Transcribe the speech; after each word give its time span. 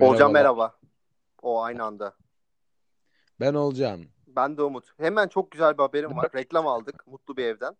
Olcan 0.00 0.32
merhaba. 0.32 0.78
O 1.42 1.62
aynı 1.62 1.84
anda. 1.84 2.14
Ben 3.40 3.54
Olcan. 3.54 4.04
Ben 4.26 4.56
de 4.56 4.62
Umut. 4.62 4.84
Hemen 4.98 5.28
çok 5.28 5.50
güzel 5.50 5.78
bir 5.78 5.82
haberim 5.82 6.16
var. 6.16 6.30
Reklam 6.34 6.66
aldık 6.66 7.06
Mutlu 7.06 7.36
bir 7.36 7.44
evden. 7.44 7.76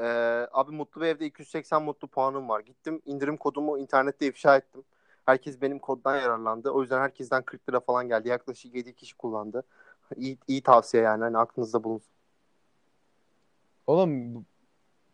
Ee, 0.00 0.04
abi 0.52 0.72
Mutlu 0.72 1.00
bir 1.00 1.06
evde 1.06 1.26
280 1.26 1.82
mutlu 1.82 2.08
puanım 2.08 2.48
var. 2.48 2.60
Gittim 2.60 3.02
indirim 3.04 3.36
kodumu 3.36 3.78
internette 3.78 4.26
ifşa 4.26 4.56
ettim. 4.56 4.84
Herkes 5.26 5.60
benim 5.62 5.78
koddan 5.78 6.16
yararlandı. 6.16 6.70
O 6.70 6.80
yüzden 6.82 7.00
herkesten 7.00 7.42
40 7.42 7.68
lira 7.68 7.80
falan 7.80 8.08
geldi. 8.08 8.28
Yaklaşık 8.28 8.74
7 8.74 8.94
kişi 8.94 9.16
kullandı. 9.16 9.64
İyi, 10.16 10.38
iyi 10.48 10.62
tavsiye 10.62 11.02
yani. 11.02 11.24
Hani 11.24 11.38
aklınızda 11.38 11.84
bulunsun. 11.84 12.12
Oğlum 13.86 14.46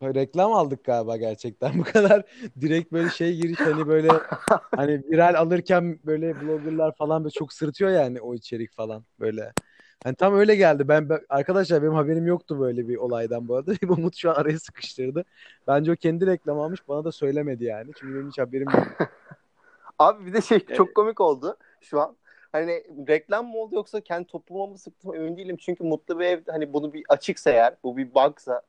reklam 0.02 0.52
aldık 0.52 0.84
galiba 0.84 1.16
gerçekten. 1.16 1.78
Bu 1.78 1.82
kadar 1.84 2.22
direkt 2.60 2.92
böyle 2.92 3.10
şey 3.10 3.36
giriş 3.36 3.60
hani 3.60 3.86
böyle 3.86 4.08
hani 4.76 5.02
viral 5.10 5.34
alırken 5.34 5.98
böyle 6.04 6.40
bloggerlar 6.40 6.94
falan 6.96 7.24
böyle 7.24 7.32
çok 7.32 7.52
sırıtıyor 7.52 7.90
yani 7.90 8.20
o 8.20 8.34
içerik 8.34 8.72
falan 8.72 9.04
böyle. 9.20 9.52
Hani 10.04 10.16
tam 10.16 10.34
öyle 10.34 10.56
geldi. 10.56 10.88
Ben, 10.88 11.08
ben- 11.08 11.26
arkadaşlar 11.28 11.82
benim 11.82 11.94
haberim 11.94 12.26
yoktu 12.26 12.60
böyle 12.60 12.88
bir 12.88 12.96
olaydan 12.96 13.48
bu 13.48 13.56
arada. 13.56 13.72
Umut 13.88 14.16
şu 14.16 14.30
an 14.30 14.34
araya 14.34 14.58
sıkıştırdı. 14.58 15.24
Bence 15.66 15.92
o 15.92 15.96
kendi 15.96 16.26
reklam 16.26 16.60
almış 16.60 16.88
bana 16.88 17.04
da 17.04 17.12
söylemedi 17.12 17.64
yani. 17.64 17.92
Çünkü 18.00 18.14
benim 18.14 18.28
hiç 18.28 18.38
haberim 18.38 18.68
yok. 18.70 18.86
Abi 19.98 20.26
bir 20.26 20.32
de 20.32 20.40
şey 20.40 20.60
çok 20.60 20.94
komik 20.94 21.20
oldu 21.20 21.56
şu 21.80 22.00
an. 22.00 22.16
Hani 22.52 22.84
reklam 23.08 23.46
mı 23.46 23.58
oldu 23.58 23.74
yoksa 23.74 24.00
kendi 24.00 24.26
topluma 24.26 24.66
mı 24.66 24.78
sıktım 24.78 25.14
emin 25.14 25.36
değilim. 25.36 25.56
Çünkü 25.56 25.84
Mutlu 25.84 26.18
bir 26.18 26.24
ev 26.24 26.40
hani 26.46 26.72
bunu 26.72 26.92
bir 26.92 27.04
açıksa 27.08 27.50
eğer 27.50 27.76
bu 27.84 27.96
bir 27.96 28.14
bugsa 28.14 28.62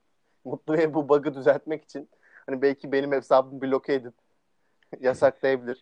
Mutlu 0.48 0.74
bir 0.74 0.80
ev 0.80 0.94
bu 0.94 1.10
bug'ı 1.10 1.34
düzeltmek 1.34 1.84
için 1.84 2.10
hani 2.46 2.62
belki 2.62 2.92
benim 2.92 3.12
hesabımı 3.12 3.62
bloke 3.62 3.94
edip 3.94 4.14
yasaklayabilir. 5.00 5.82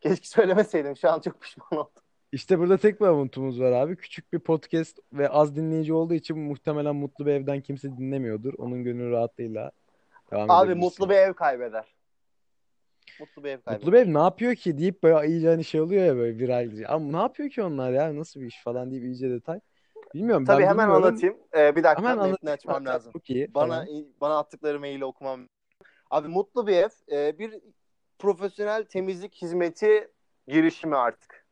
Keşke 0.00 0.26
söylemeseydim. 0.26 0.96
Şu 0.96 1.10
an 1.10 1.20
çok 1.20 1.40
pişman 1.40 1.68
oldum. 1.72 2.02
İşte 2.32 2.58
burada 2.58 2.76
tek 2.76 3.00
bir 3.00 3.06
avutumuz 3.06 3.60
var 3.60 3.72
abi. 3.72 3.96
Küçük 3.96 4.32
bir 4.32 4.38
podcast 4.38 4.98
ve 5.12 5.28
az 5.28 5.56
dinleyici 5.56 5.92
olduğu 5.92 6.14
için 6.14 6.38
muhtemelen 6.38 6.96
Mutlu 6.96 7.26
bir 7.26 7.32
evden 7.32 7.60
kimse 7.60 7.96
dinlemiyordur. 7.96 8.54
Onun 8.58 8.84
gönül 8.84 9.10
rahatlığıyla 9.10 9.70
devam 10.30 10.50
Abi. 10.50 10.74
Mutlu 10.74 11.10
bir 11.10 11.14
ev 11.14 11.32
kaybeder. 11.32 11.94
Mutlu 13.20 13.44
bir 13.44 13.48
ev 13.48 13.60
kaybeder. 13.60 13.86
Mutlu 13.86 13.92
bir 13.92 13.98
ev 13.98 14.14
ne 14.14 14.18
yapıyor 14.18 14.54
ki 14.54 14.78
deyip 14.78 15.02
böyle 15.02 15.28
iyice 15.28 15.48
hani 15.48 15.64
şey 15.64 15.80
oluyor 15.80 16.04
ya 16.04 16.16
böyle 16.16 16.38
viral. 16.38 16.70
Ama 16.88 17.10
ne 17.10 17.22
yapıyor 17.22 17.50
ki 17.50 17.62
onlar 17.62 17.92
ya 17.92 18.16
nasıl 18.16 18.40
bir 18.40 18.46
iş 18.46 18.62
falan 18.62 18.90
deyip 18.90 19.04
iyice 19.04 19.30
detay. 19.30 19.60
Bilmiyorum 20.14 20.44
Tabii 20.44 20.62
ben 20.62 20.68
hemen 20.68 20.88
bilmiyorum. 20.88 21.06
anlatayım. 21.06 21.36
Ee, 21.56 21.76
bir 21.76 21.82
dakika 21.84 22.08
Hemen 22.10 22.30
metni 22.30 22.50
açmam 22.50 22.86
lazım. 22.86 23.12
Çok 23.12 23.30
iyi 23.30 23.54
Bana 23.54 23.66
falan. 23.66 23.88
bana 24.20 24.38
attıkları 24.38 24.80
maili 24.80 25.04
okumam. 25.04 25.48
Abi 26.10 26.28
Mutlu 26.28 26.66
bir 26.66 26.76
ev 26.76 26.88
e, 27.12 27.38
bir 27.38 27.54
profesyonel 28.18 28.84
temizlik 28.84 29.34
hizmeti 29.42 30.10
girişimi 30.48 30.96
artık. 30.96 31.46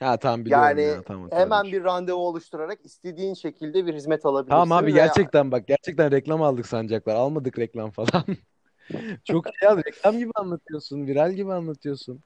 Ha 0.00 0.16
tamam 0.16 0.44
biliyorum 0.44 0.64
Yani 0.64 0.82
ya 0.82 1.02
tamam. 1.02 1.30
Hemen 1.30 1.48
hatırladım. 1.50 1.72
bir 1.72 1.84
randevu 1.84 2.18
oluşturarak 2.18 2.78
istediğin 2.84 3.34
şekilde 3.34 3.86
bir 3.86 3.94
hizmet 3.94 4.26
alabilirsin. 4.26 4.50
Tamam 4.50 4.72
abi 4.72 4.92
gerçekten 4.92 5.52
bak 5.52 5.66
gerçekten 5.66 6.10
reklam 6.10 6.42
aldık 6.42 6.66
sanacaklar. 6.66 7.14
Almadık 7.14 7.58
reklam 7.58 7.90
falan. 7.90 8.24
Çok 9.24 9.46
şey 9.46 9.68
ya 9.68 9.76
reklam 9.76 10.18
gibi 10.18 10.30
anlatıyorsun, 10.34 11.06
viral 11.06 11.32
gibi 11.32 11.52
anlatıyorsun. 11.52 12.20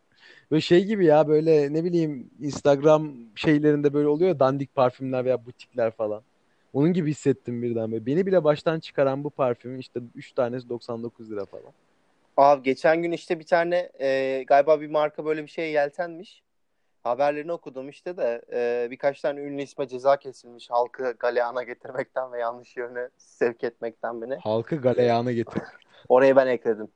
Böyle 0.50 0.60
şey 0.60 0.84
gibi 0.84 1.06
ya 1.06 1.28
böyle 1.28 1.72
ne 1.72 1.84
bileyim 1.84 2.30
Instagram 2.40 3.12
şeylerinde 3.34 3.94
böyle 3.94 4.08
oluyor 4.08 4.28
ya 4.28 4.40
dandik 4.40 4.74
parfümler 4.74 5.24
veya 5.24 5.46
butikler 5.46 5.90
falan. 5.90 6.22
Onun 6.72 6.92
gibi 6.92 7.10
hissettim 7.10 7.62
birden 7.62 7.92
böyle. 7.92 8.06
Beni 8.06 8.26
bile 8.26 8.44
baştan 8.44 8.80
çıkaran 8.80 9.24
bu 9.24 9.30
parfümün 9.30 9.78
işte 9.78 10.00
3 10.14 10.32
tanesi 10.32 10.68
99 10.68 11.30
lira 11.30 11.44
falan. 11.44 11.72
Abi 12.36 12.62
geçen 12.62 13.02
gün 13.02 13.12
işte 13.12 13.38
bir 13.38 13.46
tane 13.46 13.90
e, 14.00 14.44
galiba 14.46 14.80
bir 14.80 14.90
marka 14.90 15.24
böyle 15.24 15.42
bir 15.42 15.48
şeye 15.48 15.70
yeltenmiş. 15.70 16.42
Haberlerini 17.02 17.52
okudum 17.52 17.88
işte 17.88 18.16
de 18.16 18.42
e, 18.52 18.90
birkaç 18.90 19.20
tane 19.20 19.40
ünlü 19.40 19.62
isme 19.62 19.88
ceza 19.88 20.16
kesilmiş 20.16 20.70
halkı 20.70 21.16
galeyana 21.18 21.62
getirmekten 21.62 22.32
ve 22.32 22.38
yanlış 22.38 22.76
yöne 22.76 23.08
sevk 23.16 23.64
etmekten 23.64 24.22
beni. 24.22 24.36
Halkı 24.36 24.76
galeyana 24.76 25.32
getir. 25.32 25.62
Oraya 26.08 26.36
ben 26.36 26.46
ekledim. 26.46 26.88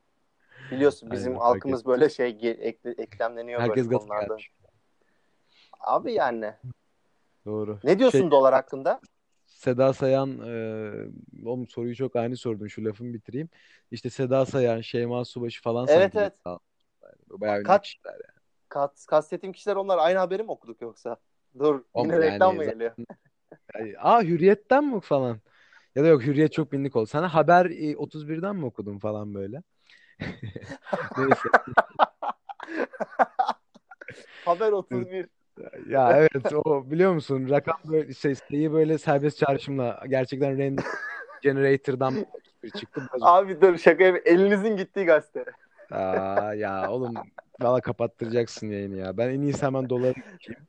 Biliyorsun 0.71 1.11
bizim 1.11 1.33
Aynen, 1.33 1.41
halkımız 1.41 1.87
böyle 1.87 2.09
şey 2.11 2.29
ekle- 2.29 3.03
eklemleniyor 3.03 3.61
Herkes 3.61 3.91
böyle 3.91 3.99
konularda. 3.99 4.27
gelmiş. 4.27 4.51
Abi 5.81 6.13
yani. 6.13 6.55
Doğru. 7.47 7.79
Ne 7.85 7.99
diyorsun 7.99 8.19
Şey- 8.21 8.31
dolar 8.31 8.55
hakkında? 8.55 9.01
Seda 9.47 9.93
Sayan, 9.93 10.39
e, 10.39 10.93
oğlum 11.45 11.69
soruyu 11.69 11.95
çok 11.97 12.17
ani 12.17 12.37
sordun 12.37 12.67
şu 12.67 12.85
lafımı 12.85 13.15
bitireyim. 13.15 13.49
İşte 13.91 14.11
Seda 14.11 14.47
Sayan, 14.47 14.81
Şeyma 14.81 15.25
Subaşı 15.25 15.63
falan 15.63 15.87
Evet, 15.91 16.17
evet. 16.17 16.33
bayağı 17.31 17.63
Kaç- 17.63 17.83
kişiler 17.85 18.13
yani. 18.13 18.41
Kat, 18.69 19.07
kastettiğim 19.07 19.53
kişiler 19.53 19.77
onlar 19.77 19.99
aynı 19.99 20.19
haberi 20.19 20.43
mi 20.43 20.51
okuduk 20.51 20.81
yoksa? 20.81 21.17
Dur 21.59 21.83
Oğlum 21.95 22.11
yine 22.11 22.25
yani 22.25 22.33
reklam 22.33 22.57
mı 22.57 22.65
geliyor? 22.65 22.93
Yani, 23.79 23.95
Aa 23.99 24.23
Hürriyet'ten 24.23 24.85
mi 24.85 25.01
falan? 25.01 25.41
Ya 25.95 26.05
da 26.05 26.07
yok 26.09 26.23
Hürriyet 26.23 26.53
çok 26.53 26.73
bilindik 26.73 26.97
oldu. 26.97 27.07
Sana 27.07 27.35
Haber 27.35 27.67
e, 27.67 27.97
31'den 27.97 28.57
mi 28.57 28.65
okudun 28.65 28.99
falan 28.99 29.35
böyle? 29.35 29.63
Neyse. 31.17 31.41
Haber 34.45 34.73
31. 34.73 35.29
Ya 35.89 36.19
evet 36.19 36.53
o 36.53 36.91
biliyor 36.91 37.13
musun 37.13 37.51
rakam 37.51 37.81
böyle 37.85 38.15
şey 38.15 38.35
sayı 38.35 38.73
böyle 38.73 38.99
serbest 38.99 39.39
çağrışımla 39.39 40.03
gerçekten 40.09 40.59
random 40.59 40.85
generator'dan 41.43 42.27
bir 42.63 42.71
çıktı. 42.71 43.03
Abi 43.21 43.61
dur 43.61 43.79
şaka 43.79 44.05
yap- 44.05 44.23
Elinizin 44.25 44.77
gittiği 44.77 45.07
gazete. 45.07 45.45
Aa, 45.91 46.55
ya 46.55 46.91
oğlum 46.91 47.15
valla 47.61 47.81
kapattıracaksın 47.81 48.71
yayını 48.71 48.97
ya. 48.97 49.17
Ben 49.17 49.29
en 49.29 49.41
iyisi 49.41 49.67
hemen 49.67 49.89
geçeyim. 49.89 50.67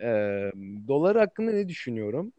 Ee, 0.00 0.52
dolar 0.88 1.16
hakkında 1.16 1.52
ne 1.52 1.68
düşünüyorum? 1.68 2.32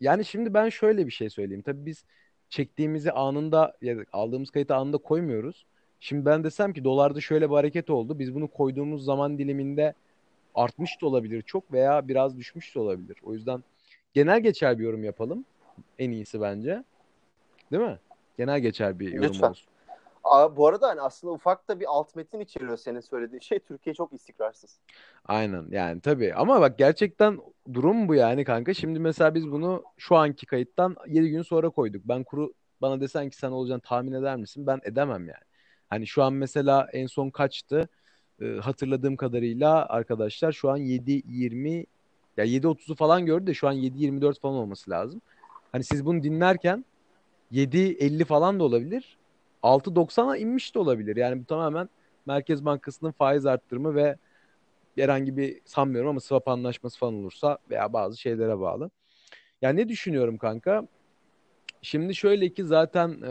Yani 0.00 0.24
şimdi 0.24 0.54
ben 0.54 0.68
şöyle 0.68 1.06
bir 1.06 1.12
şey 1.12 1.30
söyleyeyim. 1.30 1.62
Tabii 1.62 1.86
biz 1.86 2.04
çektiğimizi 2.54 3.12
anında 3.12 3.76
ya 3.82 3.96
aldığımız 4.12 4.50
kayıtı 4.50 4.74
anında 4.74 4.98
koymuyoruz. 4.98 5.66
Şimdi 6.00 6.24
ben 6.24 6.44
desem 6.44 6.72
ki 6.72 6.84
dolarda 6.84 7.20
şöyle 7.20 7.50
bir 7.50 7.54
hareket 7.54 7.90
oldu. 7.90 8.18
Biz 8.18 8.34
bunu 8.34 8.48
koyduğumuz 8.48 9.04
zaman 9.04 9.38
diliminde 9.38 9.94
artmış 10.54 11.02
da 11.02 11.06
olabilir 11.06 11.42
çok 11.42 11.72
veya 11.72 12.08
biraz 12.08 12.38
düşmüş 12.38 12.74
de 12.74 12.80
olabilir. 12.80 13.16
O 13.22 13.34
yüzden 13.34 13.62
genel 14.12 14.40
geçer 14.40 14.78
bir 14.78 14.84
yorum 14.84 15.04
yapalım. 15.04 15.44
En 15.98 16.10
iyisi 16.10 16.40
bence. 16.40 16.84
Değil 17.72 17.82
mi? 17.82 17.98
Genel 18.38 18.60
geçer 18.60 18.98
bir 18.98 19.12
yorum 19.12 19.28
Lütfen. 19.28 19.50
olsun. 19.50 19.66
Bu 20.56 20.66
arada 20.66 20.88
hani 20.88 21.00
aslında 21.00 21.32
ufak 21.32 21.68
da 21.68 21.80
bir 21.80 21.86
alt 21.88 22.16
metin 22.16 22.40
içeriyor 22.40 22.76
senin 22.76 23.00
söylediğin 23.00 23.40
şey. 23.40 23.58
Türkiye 23.58 23.94
çok 23.94 24.12
istikrarsız. 24.12 24.78
Aynen 25.24 25.66
yani 25.70 26.00
tabii 26.00 26.34
ama 26.34 26.60
bak 26.60 26.78
gerçekten 26.78 27.40
durum 27.72 28.08
bu 28.08 28.14
yani 28.14 28.44
kanka. 28.44 28.74
Şimdi 28.74 28.98
mesela 28.98 29.34
biz 29.34 29.50
bunu 29.50 29.84
şu 29.96 30.16
anki 30.16 30.46
kayıttan 30.46 30.96
7 31.06 31.30
gün 31.30 31.42
sonra 31.42 31.70
koyduk. 31.70 32.02
Ben 32.04 32.24
kuru 32.24 32.52
bana 32.82 33.00
desen 33.00 33.30
ki 33.30 33.36
sen 33.36 33.50
olacağını 33.50 33.80
tahmin 33.80 34.12
eder 34.12 34.36
misin? 34.36 34.66
Ben 34.66 34.80
edemem 34.84 35.28
yani. 35.28 35.44
Hani 35.88 36.06
şu 36.06 36.22
an 36.22 36.32
mesela 36.32 36.88
en 36.92 37.06
son 37.06 37.30
kaçtı? 37.30 37.88
Ee, 38.40 38.56
hatırladığım 38.62 39.16
kadarıyla 39.16 39.86
arkadaşlar 39.86 40.52
şu 40.52 40.70
an 40.70 40.78
7.20 40.78 41.86
ya 42.36 42.44
7.30'u 42.44 42.94
falan 42.94 43.26
gördü 43.26 43.46
de 43.46 43.54
şu 43.54 43.68
an 43.68 43.74
7.24 43.74 44.40
falan 44.40 44.54
olması 44.54 44.90
lazım. 44.90 45.20
Hani 45.72 45.84
siz 45.84 46.06
bunu 46.06 46.22
dinlerken 46.22 46.84
7.50 47.52 48.24
falan 48.24 48.60
da 48.60 48.64
olabilir. 48.64 49.18
6.90'a 49.64 50.36
inmiş 50.36 50.74
de 50.74 50.78
olabilir. 50.78 51.16
Yani 51.16 51.40
bu 51.40 51.44
tamamen 51.44 51.88
Merkez 52.26 52.64
Bankası'nın 52.64 53.12
faiz 53.12 53.46
arttırımı 53.46 53.94
ve 53.94 54.16
herhangi 54.98 55.36
bir 55.36 55.60
sanmıyorum 55.64 56.10
ama 56.10 56.20
swap 56.20 56.48
anlaşması 56.48 56.98
falan 56.98 57.14
olursa 57.14 57.58
veya 57.70 57.92
bazı 57.92 58.20
şeylere 58.20 58.60
bağlı. 58.60 58.90
Yani 59.62 59.80
ne 59.80 59.88
düşünüyorum 59.88 60.38
kanka? 60.38 60.88
Şimdi 61.82 62.14
şöyle 62.14 62.48
ki 62.48 62.64
zaten 62.64 63.22
e, 63.22 63.30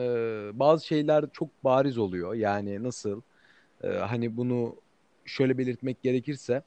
bazı 0.59 0.85
şeyler 0.85 1.25
çok 1.33 1.63
bariz 1.63 1.97
oluyor. 1.97 2.33
Yani 2.33 2.83
nasıl? 2.83 3.21
E, 3.83 3.87
hani 3.87 4.37
bunu 4.37 4.75
şöyle 5.25 5.57
belirtmek 5.57 6.01
gerekirse 6.03 6.63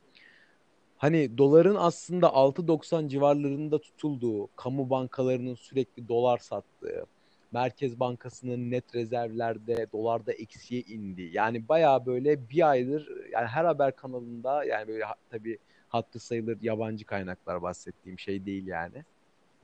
hani 0.97 1.39
doların 1.39 1.77
aslında 1.78 2.27
6.90 2.27 3.09
civarlarında 3.09 3.80
tutulduğu, 3.80 4.48
kamu 4.57 4.91
bankalarının 4.91 5.54
sürekli 5.54 6.09
dolar 6.09 6.39
sattığı, 6.39 7.07
Merkez 7.56 8.00
Bankası'nın 8.00 8.70
net 8.70 8.94
rezervlerde 8.94 9.86
dolarda 9.92 10.32
eksiye 10.32 10.80
indi. 10.80 11.22
Yani 11.22 11.68
bayağı 11.68 12.06
böyle 12.06 12.48
bir 12.50 12.70
aydır 12.70 13.08
yani 13.32 13.47
her 13.47 13.64
haber 13.64 13.97
kanalında 13.97 14.64
yani 14.64 14.88
böyle 14.88 15.04
tabii 15.30 15.58
hattı 15.88 16.18
sayılır 16.18 16.58
yabancı 16.62 17.04
kaynaklar 17.04 17.62
bahsettiğim 17.62 18.18
şey 18.18 18.47
değil 18.47 18.66
yani. 18.66 19.04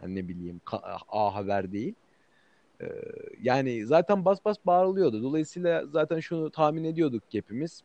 Hani 0.01 0.15
ne 0.15 0.29
bileyim 0.29 0.61
A 1.09 1.35
Haber 1.35 1.73
değil. 1.73 1.95
Ee, 2.83 2.87
yani 3.43 3.87
zaten 3.87 4.25
bas 4.25 4.39
bas 4.45 4.57
bağırılıyordu. 4.67 5.23
Dolayısıyla 5.23 5.87
zaten 5.87 6.21
şunu 6.21 6.51
tahmin 6.51 6.85
ediyorduk 6.85 7.23
hepimiz. 7.33 7.83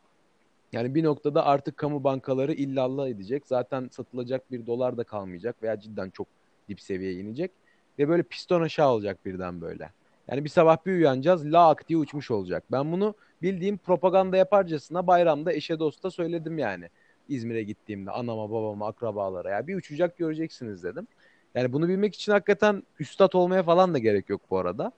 Yani 0.72 0.94
bir 0.94 1.04
noktada 1.04 1.46
artık 1.46 1.76
kamu 1.76 2.04
bankaları 2.04 2.52
illallah 2.52 3.08
edecek. 3.08 3.46
Zaten 3.46 3.88
satılacak 3.92 4.52
bir 4.52 4.66
dolar 4.66 4.96
da 4.96 5.04
kalmayacak 5.04 5.62
veya 5.62 5.80
cidden 5.80 6.10
çok 6.10 6.26
dip 6.68 6.80
seviyeye 6.80 7.20
inecek. 7.20 7.50
Ve 7.98 8.08
böyle 8.08 8.22
piston 8.22 8.62
aşağı 8.62 8.90
olacak 8.90 9.26
birden 9.26 9.60
böyle. 9.60 9.97
Yani 10.30 10.44
bir 10.44 10.48
sabah 10.48 10.86
bir 10.86 10.92
uyanacağız 10.92 11.52
lak 11.52 11.88
diye 11.88 11.98
uçmuş 11.98 12.30
olacak. 12.30 12.64
Ben 12.72 12.92
bunu 12.92 13.14
bildiğim 13.42 13.78
propaganda 13.78 14.36
yaparcasına 14.36 15.06
bayramda 15.06 15.52
eşe 15.52 15.78
dosta 15.78 16.10
söyledim 16.10 16.58
yani. 16.58 16.88
İzmir'e 17.28 17.62
gittiğimde 17.62 18.10
anama, 18.10 18.50
babama, 18.50 18.86
akrabalara 18.86 19.50
ya 19.50 19.66
bir 19.66 19.76
uçacak 19.76 20.18
göreceksiniz 20.18 20.82
dedim. 20.84 21.06
Yani 21.54 21.72
bunu 21.72 21.88
bilmek 21.88 22.14
için 22.14 22.32
hakikaten 22.32 22.82
üstat 23.00 23.34
olmaya 23.34 23.62
falan 23.62 23.94
da 23.94 23.98
gerek 23.98 24.28
yok 24.28 24.40
bu 24.50 24.58
arada. 24.58 24.92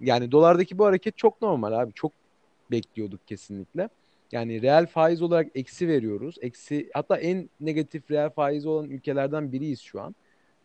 Yani 0.00 0.32
dolardaki 0.32 0.78
bu 0.78 0.86
hareket 0.86 1.16
çok 1.16 1.42
normal 1.42 1.72
abi. 1.72 1.92
Çok 1.92 2.12
bekliyorduk 2.70 3.26
kesinlikle. 3.26 3.88
Yani 4.32 4.62
reel 4.62 4.86
faiz 4.86 5.22
olarak 5.22 5.46
eksi 5.54 5.88
veriyoruz. 5.88 6.36
Eksi 6.40 6.90
hatta 6.94 7.16
en 7.16 7.50
negatif 7.60 8.10
reel 8.10 8.30
faiz 8.30 8.66
olan 8.66 8.90
ülkelerden 8.90 9.52
biriyiz 9.52 9.80
şu 9.80 10.00
an. 10.00 10.14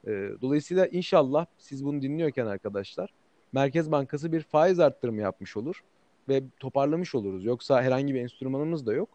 Ee, 0.08 0.30
dolayısıyla 0.42 0.88
inşallah 0.88 1.46
siz 1.58 1.86
bunu 1.86 2.02
dinliyorken 2.02 2.46
arkadaşlar 2.46 3.14
Merkez 3.54 3.92
Bankası 3.92 4.32
bir 4.32 4.42
faiz 4.42 4.80
arttırımı 4.80 5.22
yapmış 5.22 5.58
olur 5.58 5.84
ve 6.30 6.44
toparlamış 6.60 7.16
oluruz. 7.16 7.46
Yoksa 7.46 7.82
herhangi 7.82 8.14
bir 8.14 8.22
enstrümanımız 8.22 8.86
da 8.86 8.94
yok. 8.94 9.10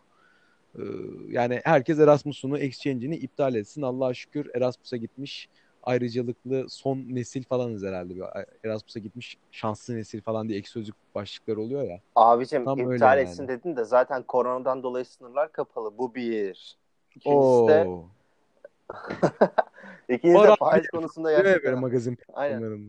Ee, 0.78 0.82
yani 1.28 1.60
herkes 1.64 1.98
Erasmus'unu, 1.98 2.58
exchange'ini 2.58 3.16
iptal 3.16 3.54
etsin. 3.54 3.82
Allah'a 3.82 4.14
şükür 4.14 4.50
Erasmus'a 4.54 4.96
gitmiş 4.96 5.48
ayrıcalıklı 5.82 6.66
son 6.68 6.98
nesil 6.98 7.44
falanız 7.44 7.84
herhalde. 7.84 8.14
Erasmus'a 8.64 9.00
gitmiş 9.00 9.38
şanslı 9.50 9.96
nesil 9.96 10.20
falan 10.20 10.48
diye 10.48 10.58
ek 10.58 10.68
sözlük 10.68 10.94
başlıkları 11.14 11.60
oluyor 11.60 11.82
ya. 11.82 12.00
Abicim 12.16 12.64
Tam 12.64 12.92
iptal 12.92 13.18
etsin 13.18 13.42
yani. 13.42 13.48
dedin 13.48 13.76
de 13.76 13.84
zaten 13.84 14.22
koronadan 14.22 14.82
dolayı 14.82 15.04
sınırlar 15.04 15.52
kapalı. 15.52 15.98
Bu 15.98 16.14
bir. 16.14 16.76
İkincisi 17.14 17.68
de 17.68 17.88
İkincisi 20.14 20.44
de 20.44 20.54
faiz 20.58 20.86
konusunda 20.88 21.42
gerçekten. 21.42 21.78
magazin 21.78 22.18
Aynen. 22.32 22.88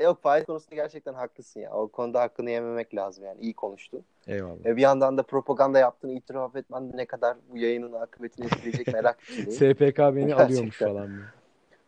Yok 0.00 0.22
faiz 0.22 0.46
konusunda 0.46 0.74
gerçekten 0.74 1.14
haklısın 1.14 1.60
ya. 1.60 1.72
O 1.72 1.88
konuda 1.88 2.20
hakkını 2.20 2.50
yememek 2.50 2.94
lazım 2.94 3.24
yani. 3.24 3.40
İyi 3.40 3.54
konuştun. 3.54 4.04
Eyvallah. 4.26 4.66
E 4.66 4.76
bir 4.76 4.82
yandan 4.82 5.18
da 5.18 5.22
propaganda 5.22 5.78
yaptığını 5.78 6.12
itiraf 6.12 6.56
etmen 6.56 6.90
ne 6.94 7.06
kadar 7.06 7.36
bu 7.50 7.58
yayının 7.58 7.92
akıbetini 7.92 8.46
etkileyecek 8.46 8.86
merak 8.92 9.20
içindeyim. 9.20 9.52
SPK 9.52 9.98
beni 9.98 10.26
gerçekten. 10.26 10.44
alıyormuş 10.44 10.78
falan. 10.78 11.10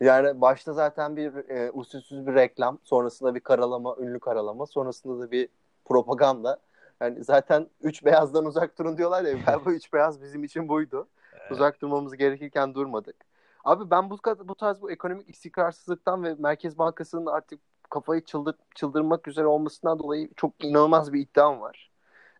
Yani 0.00 0.40
başta 0.40 0.72
zaten 0.72 1.16
bir 1.16 1.50
e, 1.50 1.70
usulsüz 1.70 2.26
bir 2.26 2.34
reklam, 2.34 2.78
sonrasında 2.84 3.34
bir 3.34 3.40
karalama, 3.40 3.96
ünlü 4.00 4.20
karalama, 4.20 4.66
sonrasında 4.66 5.22
da 5.22 5.30
bir 5.30 5.48
propaganda. 5.84 6.58
Yani 7.00 7.24
zaten 7.24 7.66
üç 7.82 8.04
beyazdan 8.04 8.44
uzak 8.44 8.78
durun 8.78 8.98
diyorlar 8.98 9.24
ya. 9.24 9.36
Ben 9.46 9.64
bu 9.64 9.72
üç 9.72 9.92
beyaz 9.92 10.22
bizim 10.22 10.44
için 10.44 10.68
buydu. 10.68 11.08
Uzak 11.50 11.82
durmamız 11.82 12.16
gerekirken 12.16 12.74
durmadık. 12.74 13.16
Abi 13.64 13.90
ben 13.90 14.10
bu, 14.10 14.18
bu 14.44 14.54
tarz 14.54 14.82
bu 14.82 14.90
ekonomik 14.90 15.28
istikrarsızlıktan 15.28 16.24
ve 16.24 16.34
Merkez 16.38 16.78
Bankası'nın 16.78 17.26
artık 17.26 17.60
kafayı 17.92 18.24
çıldır, 18.24 18.54
çıldırmak 18.74 19.28
üzere 19.28 19.46
olmasından 19.46 19.98
dolayı 19.98 20.28
çok 20.36 20.64
inanılmaz 20.64 21.12
bir 21.12 21.20
iddiam 21.20 21.60
var. 21.60 21.90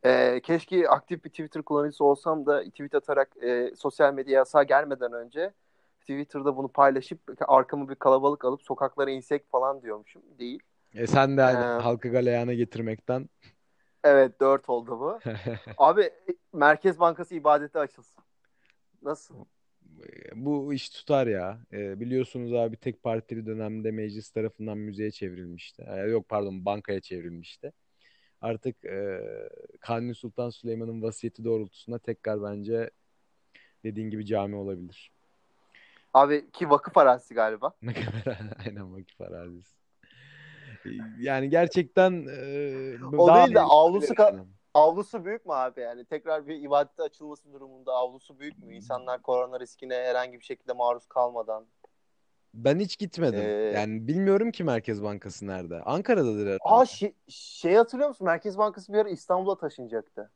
Ee, 0.05 0.41
keşke 0.41 0.89
aktif 0.89 1.25
bir 1.25 1.31
Twitter 1.31 1.63
kullanıcısı 1.63 2.05
olsam 2.05 2.47
da 2.47 2.65
tweet 2.65 2.95
atarak 2.95 3.37
e, 3.43 3.73
sosyal 3.77 4.15
medya 4.15 4.35
yasağı 4.35 4.65
gelmeden 4.65 5.13
önce 5.13 5.53
Twitter'da 6.01 6.57
bunu 6.57 6.69
paylaşıp 6.69 7.21
arkamı 7.41 7.89
bir 7.89 7.95
kalabalık 7.95 8.45
alıp 8.45 8.63
sokaklara 8.63 9.11
insek 9.11 9.51
falan 9.51 9.83
diyormuşum. 9.83 10.23
Değil. 10.39 10.63
E 10.95 11.07
sen 11.07 11.37
de 11.37 11.43
ee, 11.43 11.83
halkı 11.83 12.09
galeyana 12.09 12.55
getirmekten. 12.55 13.29
Evet 14.05 14.41
dört 14.41 14.69
oldu 14.69 15.01
bu. 15.01 15.19
Abi 15.79 16.11
Merkez 16.53 17.01
Bankası 17.01 17.35
ibadete 17.35 17.79
açılsın. 17.79 18.25
Nasıl? 19.03 19.35
Bu 20.35 20.75
iş 20.75 20.91
tutar 20.91 21.27
ya. 21.27 21.59
E, 21.73 22.01
biliyorsunuz 22.01 22.55
abi 22.55 22.77
tek 22.77 23.03
partili 23.03 23.47
dönemde 23.47 23.91
meclis 23.91 24.31
tarafından 24.31 24.79
müzeye 24.79 25.11
çevrilmişti. 25.11 25.85
E, 25.89 25.97
yok 25.97 26.29
pardon 26.29 26.65
bankaya 26.65 27.01
çevrilmişti. 27.01 27.73
Artık 28.41 28.85
e, 28.85 29.21
Kanuni 29.81 30.15
Sultan 30.15 30.51
Süleyman'ın 30.51 31.03
vasiyeti 31.03 31.45
doğrultusunda 31.45 31.99
tekrar 31.99 32.43
bence 32.43 32.91
dediğin 33.85 34.11
gibi 34.11 34.27
cami 34.27 34.57
olabilir. 34.57 35.11
Abi 36.15 36.51
ki 36.51 36.71
vakıf 36.71 36.97
arazisi 36.99 37.35
galiba. 37.35 37.73
Aynen 38.67 38.93
vakıf 38.93 39.21
arazisi. 39.21 39.77
Yani 41.19 41.51
gerçekten 41.51 42.13
e, 42.13 43.17
o 43.17 43.35
değil 43.35 43.55
de 43.55 43.61
avlusu 43.61 44.15
ka- 44.15 44.47
avlusu 44.75 45.25
büyük 45.25 45.47
mü 45.47 45.53
abi 45.53 45.81
yani 45.81 46.05
tekrar 46.05 46.47
bir 46.47 46.63
ibadete 46.63 47.03
açılması 47.03 47.53
durumunda 47.53 47.93
avlusu 47.93 48.39
büyük 48.39 48.59
mü 48.59 48.77
İnsanlar 48.77 49.23
korona 49.23 49.61
riskine 49.61 49.95
herhangi 49.95 50.41
bir 50.41 50.45
şekilde 50.45 50.73
maruz 50.73 51.07
kalmadan 51.07 51.67
ben 52.55 52.79
hiç 52.79 52.99
gitmedim. 52.99 53.45
Ee, 53.45 53.73
yani 53.75 54.09
bilmiyorum 54.09 54.51
ki 54.51 54.65
Merkez 54.65 55.03
Bankası 55.03 55.47
nerede. 55.47 55.83
Ankara'dadır 55.83 56.47
herhalde. 56.47 56.59
Aa 56.61 56.87
şey, 56.87 57.15
şey 57.29 57.75
hatırlıyor 57.75 58.09
musun? 58.09 58.25
Merkez 58.25 58.59
Bankası 58.59 58.93
bir 58.93 58.99
ara 58.99 59.09
İstanbul'a 59.09 59.59
taşınacaktı. 59.59 60.31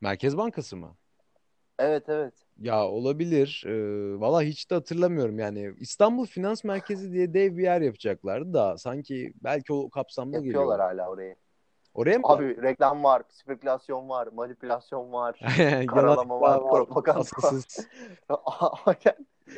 Merkez 0.00 0.36
Bankası 0.36 0.76
mı? 0.76 0.96
Evet 1.78 2.08
evet. 2.08 2.34
Ya 2.58 2.88
olabilir. 2.88 3.64
Ee, 3.66 4.20
valla 4.20 4.42
hiç 4.42 4.70
de 4.70 4.74
hatırlamıyorum 4.74 5.38
yani. 5.38 5.74
İstanbul 5.78 6.26
Finans 6.26 6.64
Merkezi 6.64 7.12
diye 7.12 7.34
dev 7.34 7.56
bir 7.56 7.62
yer 7.62 7.80
yapacaklardı 7.80 8.54
da 8.54 8.78
sanki 8.78 9.32
belki 9.44 9.72
o 9.72 9.90
kapsamda 9.90 10.38
geliyor. 10.38 10.62
Yapıyorlar 10.62 10.80
hala 10.80 11.10
orayı. 11.10 11.36
Oraya 11.94 12.18
mı? 12.18 12.26
Abi 12.26 12.62
reklam 12.62 13.04
var, 13.04 13.22
spekülasyon 13.28 14.08
var, 14.08 14.26
manipülasyon 14.26 15.12
var, 15.12 15.38
karalama 15.86 16.40
var, 16.40 16.60
propaganda 16.60 17.20
var. 17.20 18.96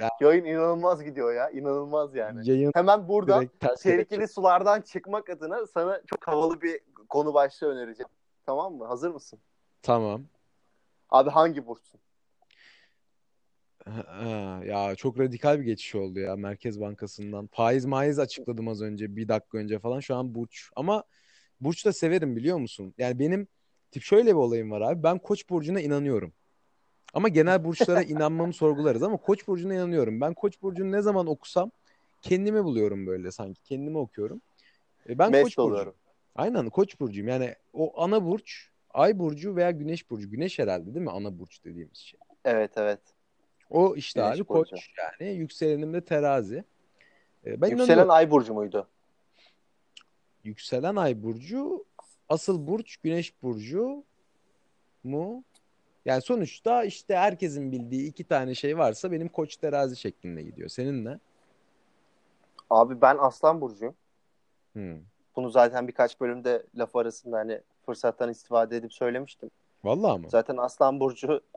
ya. 0.00 0.10
Yayın 0.20 0.44
inanılmaz 0.44 1.04
gidiyor 1.04 1.34
ya. 1.34 1.50
inanılmaz 1.50 2.14
yani. 2.14 2.50
Yayın 2.50 2.72
Hemen 2.74 3.08
burada 3.08 3.42
tehlikeli 3.78 4.28
sulardan 4.28 4.80
çıkmak 4.80 5.30
adına 5.30 5.66
sana 5.66 6.00
çok 6.06 6.28
havalı 6.28 6.60
bir 6.62 6.80
konu 7.08 7.34
başlığı 7.34 7.68
önereceğim. 7.68 8.10
Tamam 8.46 8.74
mı? 8.74 8.86
Hazır 8.86 9.10
mısın? 9.10 9.38
Tamam. 9.82 10.22
Abi 11.10 11.30
hangi 11.30 11.66
burçsun? 11.66 12.00
Ha, 13.84 14.60
ya 14.64 14.94
çok 14.94 15.18
radikal 15.18 15.58
bir 15.58 15.64
geçiş 15.64 15.94
oldu 15.94 16.18
ya 16.18 16.36
Merkez 16.36 16.80
Bankası'ndan. 16.80 17.46
Faiz 17.46 17.84
maiz 17.84 18.18
açıkladım 18.18 18.68
az 18.68 18.82
önce 18.82 19.16
bir 19.16 19.28
dakika 19.28 19.58
önce 19.58 19.78
falan. 19.78 20.00
Şu 20.00 20.16
an 20.16 20.34
burç. 20.34 20.70
Ama 20.76 21.04
burç 21.60 21.86
da 21.86 21.92
severim 21.92 22.36
biliyor 22.36 22.58
musun? 22.58 22.94
Yani 22.98 23.18
benim 23.18 23.48
tip 23.90 24.02
şöyle 24.02 24.30
bir 24.30 24.40
olayım 24.40 24.70
var 24.70 24.80
abi. 24.80 25.02
Ben 25.02 25.18
Koç 25.18 25.50
burcuna 25.50 25.80
inanıyorum. 25.80 26.32
Ama 27.14 27.28
genel 27.28 27.64
burçlara 27.64 28.02
inanmamı 28.02 28.52
sorgularız 28.52 29.02
ama 29.02 29.16
Koç 29.16 29.48
burcuna 29.48 29.74
inanıyorum. 29.74 30.20
Ben 30.20 30.34
Koç 30.34 30.62
burcunu 30.62 30.92
ne 30.92 31.02
zaman 31.02 31.26
okusam 31.26 31.70
kendimi 32.22 32.64
buluyorum 32.64 33.06
böyle 33.06 33.30
sanki. 33.30 33.62
Kendimi 33.62 33.98
okuyorum. 33.98 34.40
E, 35.08 35.18
ben 35.18 35.32
Best 35.32 35.44
Koç 35.44 35.58
oluyorum. 35.58 35.92
burcu. 35.92 36.14
Aynen 36.34 36.70
Koç 36.70 37.00
burcuyum. 37.00 37.28
Yani 37.28 37.54
o 37.72 38.02
ana 38.02 38.24
burç, 38.24 38.70
ay 38.90 39.18
burcu 39.18 39.56
veya 39.56 39.70
güneş 39.70 40.10
burcu. 40.10 40.30
Güneş 40.30 40.58
herhalde 40.58 40.94
değil 40.94 41.04
mi 41.04 41.10
ana 41.10 41.38
burç 41.38 41.64
dediğimiz 41.64 41.98
şey? 41.98 42.20
Evet 42.44 42.72
evet. 42.76 43.00
O 43.70 43.96
işte 43.96 44.20
Güneş 44.20 44.36
abi 44.36 44.44
koç 44.44 44.70
yani. 44.98 45.34
Yükselenim 45.34 45.94
de 45.94 46.04
terazi. 46.04 46.64
Ee, 47.46 47.60
ben 47.60 47.68
Yükselen 47.68 48.08
ay 48.08 48.30
burcu 48.30 48.54
muydu? 48.54 48.88
Yükselen 50.46 50.96
ay 50.96 51.22
burcu 51.22 51.84
asıl 52.28 52.66
burç 52.66 52.96
güneş 52.96 53.42
burcu 53.42 54.04
mu? 55.04 55.44
Yani 56.04 56.22
sonuçta 56.22 56.84
işte 56.84 57.16
herkesin 57.16 57.72
bildiği 57.72 58.08
iki 58.08 58.24
tane 58.24 58.54
şey 58.54 58.78
varsa 58.78 59.12
benim 59.12 59.28
koç 59.28 59.56
terazi 59.56 59.96
şeklinde 59.96 60.42
gidiyor. 60.42 60.68
Senin 60.68 61.04
ne? 61.04 61.18
Abi 62.70 63.00
ben 63.00 63.16
aslan 63.20 63.60
burcuyum. 63.60 63.94
Hmm. 64.72 64.98
Bunu 65.36 65.50
zaten 65.50 65.88
birkaç 65.88 66.20
bölümde 66.20 66.62
laf 66.74 66.96
arasında 66.96 67.38
hani 67.38 67.60
fırsattan 67.86 68.30
istifade 68.30 68.76
edip 68.76 68.92
söylemiştim. 68.92 69.50
Vallahi 69.84 70.20
mı? 70.20 70.30
Zaten 70.30 70.56
aslan 70.56 71.00
burcu 71.00 71.40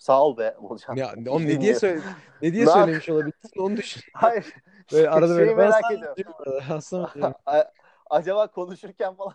Sağ 0.00 0.22
ol 0.22 0.38
be 0.38 0.56
Olcan. 0.60 0.96
Ya, 0.96 1.14
onu 1.28 1.46
ne 1.46 1.60
diye, 1.60 1.74
söyle, 1.74 2.00
ne 2.42 2.52
diye 2.52 2.66
söylemiş 2.66 3.08
olabilirsin 3.08 3.60
onu 3.60 3.76
düşün. 3.76 4.02
Hayır. 4.14 4.54
Böyle 4.92 5.10
arada 5.10 5.34
böyle 5.38 5.54
merak 5.54 5.92
ediyorum. 5.92 6.64
Aslında 6.70 7.34
Acaba 8.10 8.46
konuşurken 8.46 9.14
falan 9.14 9.34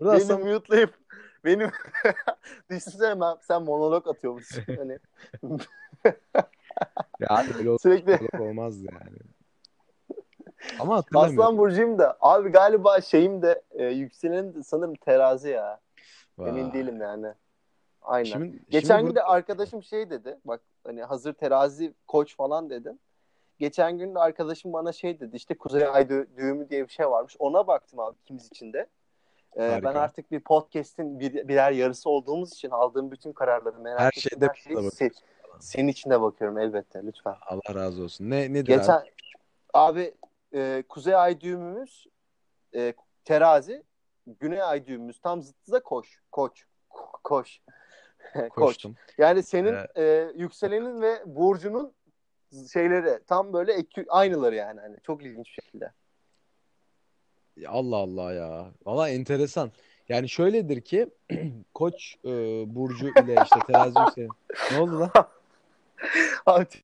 beni 0.00 0.32
mute'layıp 0.32 0.94
benim 1.44 1.70
düşünsene 2.70 3.20
ben 3.20 3.36
sen 3.40 3.62
monolog 3.62 4.08
atıyormuşsun 4.08 4.62
hani. 4.76 4.98
ya 7.20 7.44
öyle 7.58 7.78
Sürekli... 7.78 8.28
olmaz 8.40 8.82
yani. 8.82 9.18
Ama 10.80 11.02
Aslan 11.14 11.58
Burcu'yum 11.58 11.98
da 11.98 12.16
abi 12.20 12.48
galiba 12.48 13.00
şeyim 13.00 13.42
de 13.42 13.62
e, 13.70 13.84
yükselenim 13.84 14.54
de 14.54 14.62
sanırım 14.62 14.94
terazi 14.94 15.48
ya. 15.48 15.80
Vay. 16.38 16.50
Emin 16.50 16.72
değilim 16.72 17.00
yani. 17.00 17.34
Aynen. 18.02 18.30
Şimdi, 18.30 18.60
Geçen 18.70 18.98
şimdi 18.98 19.08
gün 19.08 19.16
de 19.16 19.22
arkadaşım 19.22 19.82
şey 19.82 20.10
dedi. 20.10 20.38
Bak 20.44 20.60
hani 20.84 21.02
hazır 21.02 21.32
terazi 21.32 21.94
koç 22.06 22.36
falan 22.36 22.70
dedim. 22.70 22.98
Geçen 23.58 23.98
gün 23.98 24.14
de 24.14 24.18
arkadaşım 24.18 24.72
bana 24.72 24.92
şey 24.92 25.20
dedi. 25.20 25.36
İşte 25.36 25.58
Kuzey 25.58 25.86
Ay 25.86 26.08
düğümü 26.08 26.70
diye 26.70 26.84
bir 26.84 26.92
şey 26.92 27.10
varmış. 27.10 27.36
Ona 27.38 27.66
baktım 27.66 28.00
abi 28.00 28.16
ikimiz 28.22 28.46
için 28.46 28.72
de. 28.72 28.86
Ee, 29.56 29.80
ben 29.84 29.94
artık 29.94 30.30
bir 30.30 30.40
podcast'in 30.40 31.20
bir, 31.20 31.48
birer 31.48 31.72
yarısı 31.72 32.10
olduğumuz 32.10 32.52
için 32.52 32.70
aldığım 32.70 33.10
bütün 33.10 33.32
kararları 33.32 33.78
merak 33.78 34.00
her 34.00 34.10
şeyde 34.10 34.46
her 34.46 34.54
şeyi 34.54 34.76
se- 34.76 35.14
senin 35.60 35.88
için 35.88 36.10
de 36.10 36.20
bakıyorum 36.20 36.58
elbette 36.58 37.02
lütfen. 37.06 37.34
Allah 37.46 37.74
razı 37.74 38.02
olsun. 38.02 38.30
Ne 38.30 38.52
nedir 38.52 38.66
Geçen, 38.66 38.92
abi? 38.92 39.10
Abi 39.74 40.14
e, 40.54 40.84
Kuzey 40.88 41.16
Ay 41.16 41.40
düğümümüz 41.40 42.06
e, 42.74 42.94
terazi, 43.24 43.82
Güney 44.26 44.62
Ay 44.62 44.86
düğümümüz 44.86 45.20
tam 45.20 45.42
zıttı 45.42 45.72
da 45.72 45.82
koş. 45.82 46.22
Koç. 46.32 46.64
Ko- 46.90 47.18
koş. 47.24 47.60
Koç. 48.34 48.50
Koçtum. 48.50 48.96
Yani 49.18 49.42
senin 49.42 49.74
Ee, 49.74 50.02
e, 50.02 50.32
yükselenin 50.34 51.02
ve 51.02 51.22
burcunun 51.26 51.92
şeyleri 52.72 53.24
tam 53.26 53.52
böyle 53.52 53.72
ekü, 53.72 54.04
aynıları 54.08 54.54
yani. 54.54 54.80
Hani 54.80 54.96
çok 55.02 55.22
ilginç 55.22 55.46
bir 55.46 55.62
şekilde. 55.62 55.92
Allah 57.68 57.96
Allah 57.96 58.32
ya. 58.32 58.72
Valla 58.86 59.08
enteresan. 59.08 59.72
Yani 60.08 60.28
şöyledir 60.28 60.80
ki 60.80 61.08
Koç 61.74 62.16
e, 62.24 62.30
burcu 62.74 63.08
ile 63.08 63.42
işte 63.44 63.60
terazi 63.66 63.98
yükselen. 63.98 64.28
Ne 64.72 64.80
oldu 64.80 65.00
lan? 65.00 65.10
Hadi. 66.44 66.76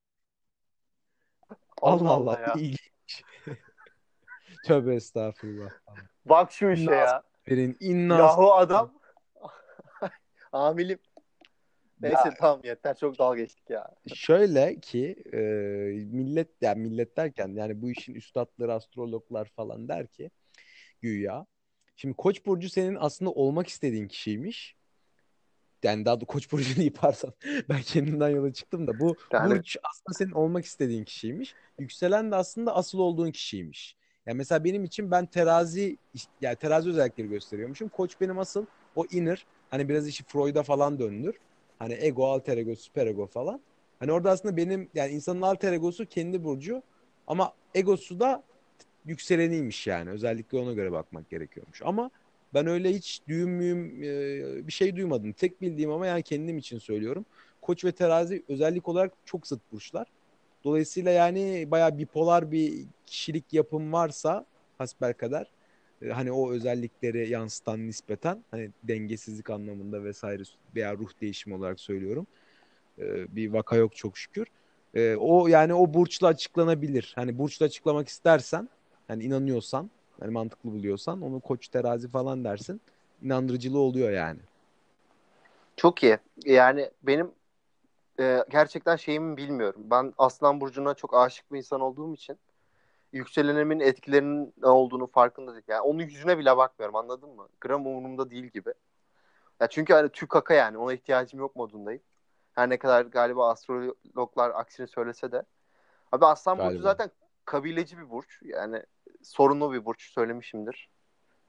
Allah 1.82 2.10
Allah. 2.10 2.40
ya. 2.40 2.54
İlginç. 2.54 3.22
Tövbe 4.66 4.94
estağfurullah. 4.94 5.70
Bak 6.24 6.52
şu 6.52 6.70
işe 6.70 6.90
ya. 6.90 7.22
Verin 7.48 7.76
innas. 7.80 8.18
Yahu 8.18 8.54
adam. 8.54 8.92
Amilim. 10.52 10.98
Neyse 12.00 12.18
Ya. 12.24 12.34
tamam 12.38 12.60
yeter 12.64 12.96
çok 12.96 13.18
dalga 13.18 13.40
geçtik 13.40 13.70
ya. 13.70 13.90
Şöyle 14.14 14.80
ki 14.80 15.16
e, 15.32 15.38
millet 16.12 16.48
yani 16.60 16.80
millet 16.82 17.16
derken 17.16 17.48
yani 17.48 17.82
bu 17.82 17.90
işin 17.90 18.14
üstadları 18.14 18.74
astrologlar 18.74 19.44
falan 19.56 19.88
der 19.88 20.06
ki 20.06 20.30
güya. 21.02 21.46
Şimdi 21.96 22.14
Koç 22.16 22.46
burcu 22.46 22.68
senin 22.70 22.96
aslında 23.00 23.30
olmak 23.30 23.68
istediğin 23.68 24.08
kişiymiş. 24.08 24.76
Yani 25.82 26.04
daha 26.04 26.20
da 26.20 26.24
Koç 26.24 26.52
burcunu 26.52 26.84
yaparsam 26.84 27.32
ben 27.68 27.82
kendimden 27.82 28.28
yola 28.28 28.52
çıktım 28.52 28.86
da 28.86 29.00
bu 29.00 29.16
Yani- 29.32 29.50
burç 29.50 29.76
aslında 29.82 30.14
senin 30.18 30.32
olmak 30.32 30.64
istediğin 30.64 31.04
kişiymiş. 31.04 31.54
Yükselen 31.78 32.30
de 32.30 32.36
aslında 32.36 32.74
asıl 32.76 32.98
olduğun 32.98 33.30
kişiymiş. 33.30 33.96
Yani 34.26 34.36
mesela 34.36 34.64
benim 34.64 34.84
için 34.84 35.10
ben 35.10 35.26
terazi 35.26 35.96
yani 36.40 36.56
terazi 36.56 36.88
özellikleri 36.90 37.28
gösteriyormuşum. 37.28 37.88
Koç 37.88 38.20
benim 38.20 38.38
asıl 38.38 38.66
o 38.96 39.04
inner 39.10 39.46
hani 39.70 39.88
biraz 39.88 40.08
işi 40.08 40.24
Freud'a 40.24 40.62
falan 40.62 40.98
döndür. 40.98 41.36
Hani 41.78 41.96
ego, 42.00 42.26
alter 42.26 42.56
ego, 42.56 42.76
süper 42.76 43.06
ego 43.06 43.26
falan. 43.26 43.60
Hani 44.00 44.12
orada 44.12 44.30
aslında 44.30 44.56
benim 44.56 44.88
yani 44.94 45.12
insanın 45.12 45.42
alter 45.42 45.72
egosu 45.72 46.06
kendi 46.06 46.44
burcu 46.44 46.82
ama 47.26 47.52
egosu 47.74 48.20
da 48.20 48.42
yükseleniymiş 49.06 49.86
yani. 49.86 50.10
Özellikle 50.10 50.58
ona 50.58 50.72
göre 50.72 50.92
bakmak 50.92 51.30
gerekiyormuş. 51.30 51.82
Ama 51.84 52.10
ben 52.54 52.66
öyle 52.66 52.90
hiç 52.94 53.20
düğüm 53.28 53.50
müyüm 53.50 54.02
e, 54.02 54.66
bir 54.66 54.72
şey 54.72 54.96
duymadım. 54.96 55.32
Tek 55.32 55.62
bildiğim 55.62 55.90
ama 55.90 56.06
yani 56.06 56.22
kendim 56.22 56.58
için 56.58 56.78
söylüyorum. 56.78 57.26
Koç 57.62 57.84
ve 57.84 57.92
terazi 57.92 58.42
özellik 58.48 58.88
olarak 58.88 59.12
çok 59.24 59.46
zıt 59.46 59.60
burçlar. 59.72 60.06
Dolayısıyla 60.64 61.10
yani 61.10 61.70
bayağı 61.70 61.98
bipolar 61.98 62.52
bir 62.52 62.86
kişilik 63.06 63.52
yapım 63.52 63.92
varsa 63.92 64.44
hasbelkader 64.78 65.42
e, 65.42 65.46
hani 66.12 66.32
o 66.32 66.50
özellikleri 66.50 67.28
yansıtan 67.28 67.86
nispeten 67.86 68.44
hani 68.50 68.70
dengesizlik 68.82 69.50
anlamında 69.50 70.04
vesaire 70.04 70.42
veya 70.76 70.94
ruh 70.96 71.10
değişimi 71.20 71.56
olarak 71.56 71.80
söylüyorum. 71.80 72.26
E, 72.98 73.36
bir 73.36 73.52
vaka 73.52 73.76
yok 73.76 73.96
çok 73.96 74.18
şükür. 74.18 74.46
E, 74.94 75.16
o 75.16 75.46
yani 75.46 75.74
o 75.74 75.94
burçla 75.94 76.26
açıklanabilir. 76.26 77.12
Hani 77.14 77.38
burçla 77.38 77.66
açıklamak 77.66 78.08
istersen 78.08 78.68
hani 79.08 79.24
inanıyorsan 79.24 79.90
hani 80.20 80.30
mantıklı 80.30 80.72
buluyorsan 80.72 81.22
onu 81.22 81.40
koç 81.40 81.68
terazi 81.68 82.08
falan 82.08 82.44
dersin. 82.44 82.80
İnandırıcılığı 83.22 83.78
oluyor 83.78 84.10
yani. 84.10 84.38
Çok 85.76 86.02
iyi. 86.02 86.18
Yani 86.44 86.90
benim 87.02 87.30
e, 88.20 88.44
gerçekten 88.50 88.96
şeyimi 88.96 89.36
bilmiyorum. 89.36 89.82
Ben 89.90 90.14
Aslan 90.18 90.60
Burcu'na 90.60 90.94
çok 90.94 91.14
aşık 91.14 91.52
bir 91.52 91.58
insan 91.58 91.80
olduğum 91.80 92.14
için 92.14 92.38
yükselenimin 93.12 93.80
etkilerinin 93.80 94.54
ne 94.62 94.68
olduğunu 94.68 95.06
farkında 95.06 95.52
değil. 95.52 95.64
Yani 95.68 95.80
onun 95.80 95.98
yüzüne 95.98 96.38
bile 96.38 96.56
bakmıyorum 96.56 96.96
anladın 96.96 97.30
mı? 97.30 97.48
Gram 97.60 97.86
umurumda 97.86 98.30
değil 98.30 98.44
gibi. 98.44 98.74
Ya 99.60 99.66
çünkü 99.66 99.92
hani 99.92 100.08
tüy 100.08 100.28
kaka 100.28 100.54
yani 100.54 100.78
ona 100.78 100.92
ihtiyacım 100.92 101.40
yok 101.40 101.56
modundayım. 101.56 102.02
Her 102.52 102.70
ne 102.70 102.78
kadar 102.78 103.02
galiba 103.02 103.50
astrologlar 103.50 104.50
aksini 104.50 104.88
söylese 104.88 105.32
de. 105.32 105.42
Abi 106.12 106.26
Aslan 106.26 106.58
Burcu 106.58 106.68
Galiba. 106.68 106.82
zaten 106.82 107.10
kabileci 107.44 107.98
bir 107.98 108.10
burç. 108.10 108.40
Yani 108.42 108.82
sorunlu 109.22 109.72
bir 109.72 109.84
burç 109.84 110.12
söylemişimdir. 110.12 110.90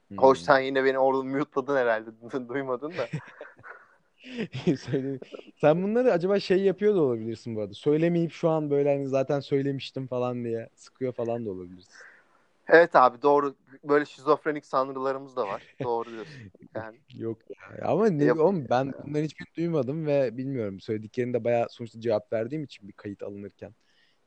Hmm. 0.08 0.18
Hoş 0.18 0.38
sen 0.38 0.58
yine 0.58 0.84
beni 0.84 0.98
orada 0.98 1.22
mute'ladın 1.22 1.76
herhalde. 1.76 2.10
Duymadın 2.48 2.90
da. 2.98 3.06
Sen 5.60 5.82
bunları 5.82 6.12
acaba 6.12 6.40
şey 6.40 6.60
yapıyor 6.62 6.94
da 6.94 7.00
olabilirsin 7.00 7.56
bu 7.56 7.60
arada. 7.60 7.74
Söylemeyip 7.74 8.32
şu 8.32 8.48
an 8.48 8.70
böyle 8.70 8.88
hani 8.96 9.08
zaten 9.08 9.40
söylemiştim 9.40 10.06
falan 10.06 10.44
diye 10.44 10.68
sıkıyor 10.74 11.12
falan 11.12 11.46
da 11.46 11.50
olabilirsin. 11.50 11.94
Evet 12.68 12.96
abi 12.96 13.22
doğru. 13.22 13.54
Böyle 13.84 14.04
şizofrenik 14.04 14.66
sanrılarımız 14.66 15.36
da 15.36 15.48
var. 15.48 15.62
Doğru 15.82 16.10
diyorsun. 16.10 16.34
Yani 16.74 16.96
Yok 17.16 17.38
ya. 17.50 17.88
Ama 17.88 18.08
ne 18.08 18.24
Yap- 18.24 18.38
oğlum 18.38 18.66
ben 18.70 18.92
bunların 19.06 19.24
hiçbirini 19.24 19.54
duymadım 19.56 20.06
ve 20.06 20.36
bilmiyorum. 20.36 20.80
Söylediklerinde 20.80 21.44
bayağı 21.44 21.66
sonuçta 21.70 22.00
cevap 22.00 22.32
verdiğim 22.32 22.64
için 22.64 22.88
bir 22.88 22.92
kayıt 22.92 23.22
alınırken 23.22 23.74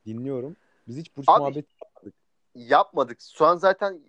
dinliyorum. 0.06 0.56
Biz 0.88 0.96
hiç 0.96 1.16
burç 1.16 1.28
Abi- 1.28 1.38
muhabbeti 1.40 1.68
yapmadık. 1.82 2.14
yapmadık. 2.54 3.18
Şu 3.34 3.46
an 3.46 3.56
zaten 3.56 4.00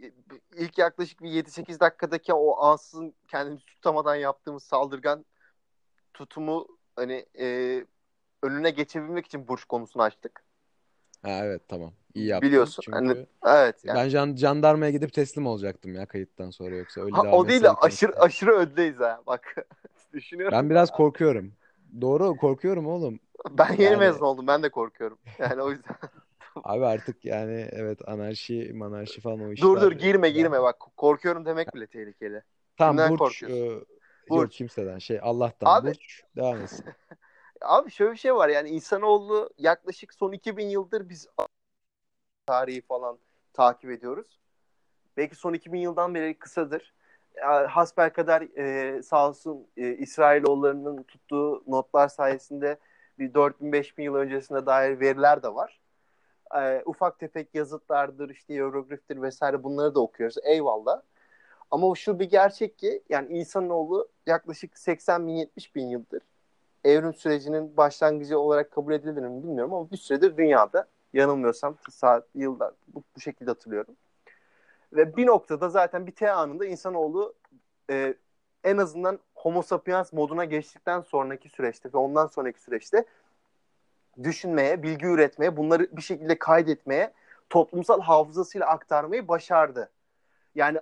ilk 0.55 0.77
yaklaşık 0.77 1.23
bir 1.23 1.29
7-8 1.29 1.79
dakikadaki 1.79 2.33
o 2.33 2.59
ansızın 2.63 3.13
kendimizi 3.27 3.65
tutamadan 3.65 4.15
yaptığımız 4.15 4.63
saldırgan 4.63 5.25
tutumu 6.15 6.67
hani 6.95 7.25
e, 7.39 7.45
önüne 8.43 8.69
geçebilmek 8.69 9.25
için 9.25 9.47
burç 9.47 9.63
konusunu 9.65 10.03
açtık. 10.03 10.43
Ha, 11.21 11.29
evet 11.43 11.61
tamam. 11.67 11.93
İyi 12.13 12.27
yaptın. 12.27 12.49
Biliyorsun, 12.49 12.83
Çünkü 12.83 12.97
hani 12.97 13.25
Evet. 13.45 13.85
Yani. 13.85 13.97
ben 13.97 14.09
jan, 14.09 14.35
jandarmaya 14.35 14.91
gidip 14.91 15.13
teslim 15.13 15.47
olacaktım 15.47 15.95
ya 15.95 16.05
kayıttan 16.05 16.49
sonra 16.49 16.75
yoksa 16.75 17.01
öyle 17.01 17.15
Ha, 17.15 17.23
o 17.31 17.47
değil 17.47 17.61
aşırı 17.81 18.11
konuşmaya. 18.11 18.25
aşırı 18.25 18.51
öndeyiz 18.55 18.99
ha. 18.99 19.21
Bak 19.27 19.55
düşünüyorum. 20.13 20.57
Ben 20.57 20.69
biraz 20.69 20.91
korkuyorum. 20.91 21.53
Doğru 22.01 22.37
korkuyorum 22.37 22.87
oğlum. 22.87 23.19
Ben 23.49 23.71
yeni 23.71 23.83
Yani- 23.83 23.97
mezun 23.97 24.25
oldum. 24.25 24.47
Ben 24.47 24.63
de 24.63 24.69
korkuyorum. 24.69 25.17
Yani 25.39 25.61
o 25.61 25.71
yüzden. 25.71 25.95
Abi 26.63 26.85
artık 26.85 27.25
yani 27.25 27.67
evet 27.71 28.09
anarşi 28.09 28.71
manarşi 28.73 29.21
falan 29.21 29.39
o 29.39 29.51
işler. 29.51 29.67
dur 29.67 29.81
dur 29.81 29.91
girme 29.91 30.29
girme 30.29 30.61
bak. 30.61 30.79
Korkuyorum 30.97 31.45
demek 31.45 31.75
bile 31.75 31.87
tehlikeli. 31.87 32.41
Tamam 32.77 32.95
Kimden 32.95 33.09
Burç. 33.11 33.19
korkuyorsun? 33.19 33.79
e, 33.81 33.94
yok 34.29 34.37
Burç. 34.37 34.57
kimseden 34.57 34.97
şey 34.97 35.19
Allah'tan. 35.21 35.67
Abi- 35.67 35.87
Burç 35.87 36.23
devam 36.35 36.61
etsin. 36.61 36.85
Abi 37.61 37.91
şöyle 37.91 38.11
bir 38.11 38.17
şey 38.17 38.35
var 38.35 38.49
yani 38.49 38.69
insanoğlu 38.69 39.49
yaklaşık 39.57 40.13
son 40.13 40.31
2000 40.31 40.69
yıldır 40.69 41.09
biz 41.09 41.27
tarihi 42.45 42.81
falan 42.81 43.17
takip 43.53 43.91
ediyoruz. 43.91 44.39
Belki 45.17 45.35
son 45.35 45.53
2000 45.53 45.79
yıldan 45.79 46.15
beri 46.15 46.39
kısadır. 46.39 46.93
Ya, 47.35 47.67
Hasbelkader 47.75 48.41
e, 48.41 49.01
sağ 49.03 49.29
olsun 49.29 49.67
e, 49.77 49.89
İsrailoğullarının 49.89 51.03
tuttuğu 51.03 51.63
notlar 51.67 52.07
sayesinde 52.07 52.77
bir 53.19 53.33
4000-5000 53.33 54.01
yıl 54.03 54.15
öncesine 54.15 54.65
dair 54.65 54.99
veriler 54.99 55.43
de 55.43 55.53
var. 55.55 55.79
E, 56.57 56.81
ufak 56.85 57.19
tefek 57.19 57.55
yazıtlardır, 57.55 58.29
işte 58.29 58.53
hierogliftir 58.53 59.21
vesaire 59.21 59.63
bunları 59.63 59.95
da 59.95 59.99
okuyoruz. 59.99 60.35
Eyvallah. 60.43 61.01
Ama 61.71 61.95
şu 61.95 62.19
bir 62.19 62.29
gerçek 62.29 62.77
ki 62.77 63.03
yani 63.09 63.37
insanoğlu 63.37 64.07
yaklaşık 64.25 64.77
80 64.77 65.27
bin 65.27 65.33
70 65.33 65.75
bin 65.75 65.87
yıldır 65.87 66.21
evrim 66.85 67.13
sürecinin 67.13 67.77
başlangıcı 67.77 68.39
olarak 68.39 68.71
kabul 68.71 68.93
edilir 68.93 69.21
mi 69.21 69.43
bilmiyorum 69.43 69.73
ama 69.73 69.91
bir 69.91 69.97
süredir 69.97 70.37
dünyada 70.37 70.87
yanılmıyorsam 71.13 71.77
saat 71.91 72.27
yıllar 72.35 72.73
bu, 72.87 73.03
bu 73.15 73.19
şekilde 73.19 73.51
hatırlıyorum. 73.51 73.95
Ve 74.93 75.17
bir 75.17 75.25
noktada 75.25 75.69
zaten 75.69 76.07
bir 76.07 76.11
T 76.11 76.31
anında 76.31 76.65
insanoğlu 76.65 77.33
e, 77.89 78.13
en 78.63 78.77
azından 78.77 79.19
homo 79.35 79.61
sapiens 79.61 80.13
moduna 80.13 80.45
geçtikten 80.45 81.01
sonraki 81.01 81.49
süreçte 81.49 81.89
ve 81.93 81.97
ondan 81.97 82.27
sonraki 82.27 82.61
süreçte 82.61 83.05
düşünmeye, 84.23 84.83
bilgi 84.83 85.05
üretmeye, 85.05 85.57
bunları 85.57 85.97
bir 85.97 86.01
şekilde 86.01 86.39
kaydetmeye, 86.39 87.13
toplumsal 87.49 88.01
hafızasıyla 88.01 88.67
aktarmayı 88.67 89.27
başardı. 89.27 89.89
Yani 90.55 90.79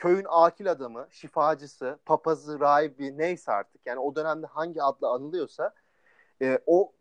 köyün 0.00 0.26
akil 0.28 0.70
adamı, 0.70 1.06
şifacısı, 1.10 1.98
papazı, 2.06 2.60
rahibi 2.60 3.18
neyse 3.18 3.52
artık 3.52 3.80
yani 3.86 3.98
o 3.98 4.14
dönemde 4.14 4.46
hangi 4.46 4.82
adla 4.82 5.14
anılıyorsa 5.14 5.74
e, 6.42 6.58
o 6.66 6.92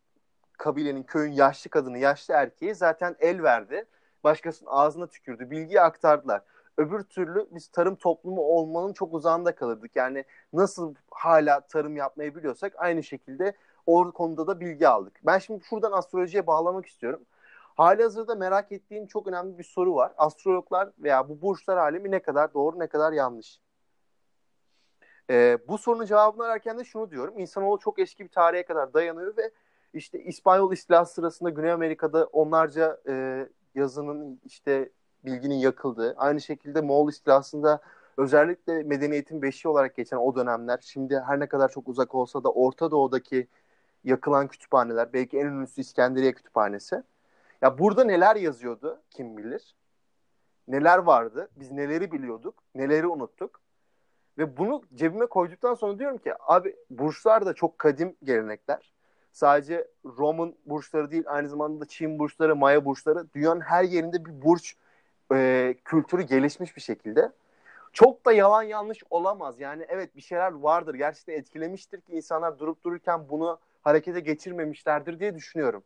kabilenin 0.57 1.03
köyün 1.03 1.31
yaşlı 1.31 1.69
kadını, 1.69 1.97
yaşlı 1.97 2.33
erkeği 2.33 2.75
zaten 2.75 3.15
el 3.19 3.43
verdi. 3.43 3.85
Başkasının 4.23 4.69
ağzına 4.71 5.07
tükürdü. 5.07 5.51
Bilgiyi 5.51 5.81
aktardılar. 5.81 6.41
Öbür 6.77 7.03
türlü 7.03 7.47
biz 7.51 7.67
tarım 7.67 7.95
toplumu 7.95 8.41
olmanın 8.41 8.93
çok 8.93 9.13
uzağında 9.13 9.55
kalırdık. 9.55 9.95
Yani 9.95 10.25
nasıl 10.53 10.95
hala 11.11 11.59
tarım 11.59 11.95
yapmayı 11.95 12.35
biliyorsak 12.35 12.73
aynı 12.77 13.03
şekilde 13.03 13.53
o 13.85 14.11
konuda 14.11 14.47
da 14.47 14.59
bilgi 14.59 14.87
aldık. 14.87 15.13
Ben 15.25 15.37
şimdi 15.37 15.63
şuradan 15.63 15.91
astrolojiye 15.91 16.47
bağlamak 16.47 16.85
istiyorum. 16.85 17.21
Hali 17.79 18.03
hazırda 18.03 18.35
merak 18.35 18.71
ettiğim 18.71 19.07
çok 19.07 19.27
önemli 19.27 19.57
bir 19.57 19.63
soru 19.63 19.95
var. 19.95 20.13
Astrologlar 20.17 20.89
veya 20.99 21.29
bu 21.29 21.41
burçlar 21.41 21.77
alemi 21.77 22.11
ne 22.11 22.21
kadar 22.21 22.53
doğru 22.53 22.79
ne 22.79 22.87
kadar 22.87 23.13
yanlış? 23.13 23.59
Ee, 25.29 25.57
bu 25.67 25.77
sorunun 25.77 26.05
cevabını 26.05 26.43
ararken 26.43 26.79
de 26.79 26.83
şunu 26.83 27.11
diyorum. 27.11 27.39
İnsanoğlu 27.39 27.79
çok 27.79 27.99
eski 27.99 28.23
bir 28.23 28.29
tarihe 28.29 28.63
kadar 28.63 28.93
dayanıyor 28.93 29.37
ve 29.37 29.51
işte 29.93 30.23
İspanyol 30.23 30.73
istilası 30.73 31.13
sırasında 31.13 31.49
Güney 31.49 31.71
Amerika'da 31.71 32.25
onlarca 32.25 33.01
e, 33.07 33.47
yazının 33.75 34.41
işte 34.45 34.89
bilginin 35.25 35.55
yakıldığı, 35.55 36.15
aynı 36.17 36.41
şekilde 36.41 36.81
Moğol 36.81 37.09
istilasında 37.09 37.81
özellikle 38.17 38.83
medeniyetin 38.83 39.41
beşiği 39.41 39.71
olarak 39.71 39.95
geçen 39.95 40.17
o 40.17 40.35
dönemler 40.35 40.79
şimdi 40.81 41.19
her 41.19 41.39
ne 41.39 41.47
kadar 41.47 41.69
çok 41.69 41.87
uzak 41.87 42.15
olsa 42.15 42.43
da 42.43 42.51
Orta 42.51 42.91
Doğu'daki 42.91 43.47
yakılan 44.03 44.47
kütüphaneler 44.47 45.13
belki 45.13 45.37
en 45.39 45.45
ünlüsü 45.45 45.81
İskenderiye 45.81 46.33
Kütüphanesi. 46.33 47.03
Ya 47.61 47.77
burada 47.77 48.03
neler 48.03 48.35
yazıyordu 48.35 49.01
kim 49.09 49.37
bilir. 49.37 49.75
Neler 50.67 50.97
vardı. 50.97 51.49
Biz 51.55 51.71
neleri 51.71 52.11
biliyorduk. 52.11 52.63
Neleri 52.75 53.07
unuttuk. 53.07 53.61
Ve 54.37 54.57
bunu 54.57 54.83
cebime 54.95 55.25
koyduktan 55.25 55.73
sonra 55.73 55.99
diyorum 55.99 56.17
ki 56.17 56.33
abi 56.39 56.75
burçlar 56.89 57.45
da 57.45 57.53
çok 57.53 57.79
kadim 57.79 58.15
gelenekler. 58.23 58.93
Sadece 59.31 59.87
Roman 60.05 60.55
burçları 60.65 61.11
değil 61.11 61.23
aynı 61.27 61.49
zamanda 61.49 61.81
da 61.81 61.85
Çin 61.85 62.19
burçları, 62.19 62.55
Maya 62.55 62.85
burçları 62.85 63.33
dünyanın 63.33 63.61
her 63.61 63.83
yerinde 63.83 64.25
bir 64.25 64.41
burç 64.41 64.75
e, 65.33 65.75
kültürü 65.85 66.21
gelişmiş 66.21 66.75
bir 66.75 66.81
şekilde. 66.81 67.31
Çok 67.93 68.25
da 68.25 68.31
yalan 68.31 68.63
yanlış 68.63 69.03
olamaz. 69.09 69.59
Yani 69.59 69.85
evet 69.89 70.15
bir 70.15 70.21
şeyler 70.21 70.51
vardır. 70.51 70.95
Gerçekten 70.95 71.33
etkilemiştir 71.33 72.01
ki 72.01 72.13
insanlar 72.13 72.59
durup 72.59 72.83
dururken 72.83 73.29
bunu 73.29 73.59
harekete 73.81 74.19
geçirmemişlerdir 74.19 75.19
diye 75.19 75.35
düşünüyorum. 75.35 75.83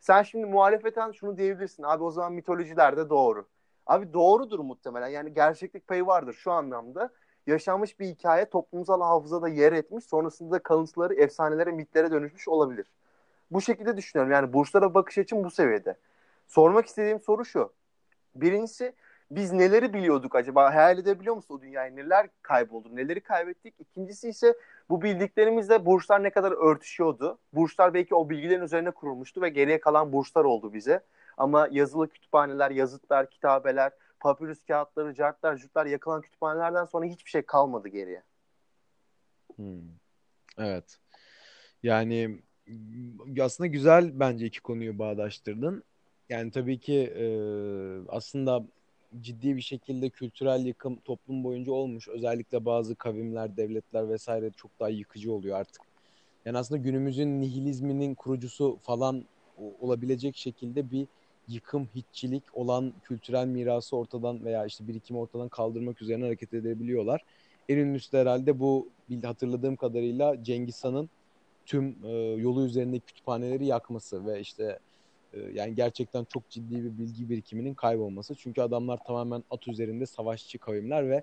Sen 0.00 0.22
şimdi 0.22 0.46
muhalefeten 0.46 1.12
şunu 1.12 1.36
diyebilirsin. 1.36 1.82
Abi 1.82 2.04
o 2.04 2.10
zaman 2.10 2.32
mitolojiler 2.32 2.96
de 2.96 3.10
doğru. 3.10 3.46
Abi 3.86 4.12
doğrudur 4.12 4.58
muhtemelen. 4.58 5.08
Yani 5.08 5.34
gerçeklik 5.34 5.88
payı 5.88 6.06
vardır 6.06 6.32
şu 6.32 6.52
anlamda. 6.52 7.10
Yaşanmış 7.46 8.00
bir 8.00 8.06
hikaye 8.06 8.44
toplumsal 8.44 9.00
hafızada 9.00 9.48
yer 9.48 9.72
etmiş. 9.72 10.04
Sonrasında 10.04 10.58
kalıntıları 10.58 11.14
efsanelere, 11.14 11.70
mitlere 11.72 12.10
dönüşmüş 12.10 12.48
olabilir. 12.48 12.86
Bu 13.50 13.60
şekilde 13.60 13.96
düşünüyorum. 13.96 14.32
Yani 14.32 14.52
burçlara 14.52 14.94
bakış 14.94 15.18
açım 15.18 15.44
bu 15.44 15.50
seviyede. 15.50 15.96
Sormak 16.46 16.86
istediğim 16.86 17.20
soru 17.20 17.44
şu. 17.44 17.72
Birincisi 18.34 18.92
biz 19.30 19.52
neleri 19.52 19.92
biliyorduk 19.92 20.34
acaba? 20.34 20.74
Hayal 20.74 20.98
edebiliyor 20.98 21.34
musun 21.36 21.54
o 21.54 21.62
dünyayı? 21.62 21.96
Neler 21.96 22.28
kayboldu? 22.42 22.96
Neleri 22.96 23.20
kaybettik? 23.20 23.74
İkincisi 23.78 24.28
ise 24.28 24.54
bu 24.90 25.02
bildiklerimizle 25.02 25.86
burçlar 25.86 26.22
ne 26.22 26.30
kadar 26.30 26.52
örtüşüyordu? 26.52 27.38
Burçlar 27.52 27.94
belki 27.94 28.14
o 28.14 28.30
bilgilerin 28.30 28.62
üzerine 28.62 28.90
kurulmuştu 28.90 29.42
ve 29.42 29.48
geriye 29.48 29.80
kalan 29.80 30.12
burçlar 30.12 30.44
oldu 30.44 30.72
bize. 30.72 31.04
Ama 31.36 31.68
yazılı 31.70 32.08
kütüphaneler, 32.08 32.70
yazıtlar, 32.70 33.30
kitabeler, 33.30 33.92
papyrus 34.20 34.64
kağıtları, 34.64 35.14
cartlar, 35.14 35.56
jutlar 35.56 35.86
yakılan 35.86 36.22
kütüphanelerden 36.22 36.84
sonra 36.84 37.06
hiçbir 37.06 37.30
şey 37.30 37.42
kalmadı 37.42 37.88
geriye. 37.88 38.22
Hmm. 39.56 39.80
Evet. 40.58 40.98
Yani 41.82 42.42
aslında 43.40 43.66
güzel 43.66 44.20
bence 44.20 44.46
iki 44.46 44.60
konuyu 44.60 44.98
bağdaştırdın. 44.98 45.84
Yani 46.28 46.50
tabii 46.50 46.80
ki 46.80 46.96
e, 46.96 47.26
aslında 48.08 48.64
ciddi 49.20 49.56
bir 49.56 49.60
şekilde 49.60 50.10
kültürel 50.10 50.66
yıkım 50.66 50.96
toplum 50.96 51.44
boyunca 51.44 51.72
olmuş. 51.72 52.08
Özellikle 52.08 52.64
bazı 52.64 52.94
kavimler, 52.94 53.56
devletler 53.56 54.08
vesaire 54.08 54.50
çok 54.56 54.70
daha 54.80 54.88
yıkıcı 54.88 55.32
oluyor 55.32 55.58
artık. 55.58 55.82
Yani 56.44 56.58
aslında 56.58 56.82
günümüzün 56.82 57.40
nihilizminin 57.40 58.14
kurucusu 58.14 58.78
falan 58.82 59.24
olabilecek 59.80 60.36
şekilde 60.36 60.90
bir 60.90 61.06
yıkım, 61.48 61.88
hiççilik 61.94 62.42
olan 62.52 62.92
kültürel 63.02 63.46
mirası 63.46 63.96
ortadan 63.96 64.44
veya 64.44 64.66
işte 64.66 64.88
birikimi 64.88 65.18
ortadan 65.18 65.48
kaldırmak 65.48 66.02
üzerine 66.02 66.24
hareket 66.24 66.54
edebiliyorlar. 66.54 67.24
En 67.68 67.76
ünlüsü 67.76 68.12
de 68.12 68.18
herhalde 68.18 68.60
bu 68.60 68.88
hatırladığım 69.22 69.76
kadarıyla 69.76 70.44
Cengiz 70.44 70.84
Han'ın 70.84 71.10
tüm 71.66 71.96
e, 72.04 72.10
yolu 72.40 72.66
üzerindeki 72.66 73.06
kütüphaneleri 73.06 73.66
yakması 73.66 74.26
ve 74.26 74.40
işte 74.40 74.78
yani 75.52 75.74
gerçekten 75.74 76.24
çok 76.24 76.48
ciddi 76.48 76.84
bir 76.84 76.98
bilgi 76.98 77.30
birikiminin 77.30 77.74
kaybolması. 77.74 78.34
Çünkü 78.34 78.62
adamlar 78.62 79.04
tamamen 79.06 79.44
at 79.50 79.68
üzerinde 79.68 80.06
savaşçı 80.06 80.58
kavimler 80.58 81.10
ve 81.10 81.22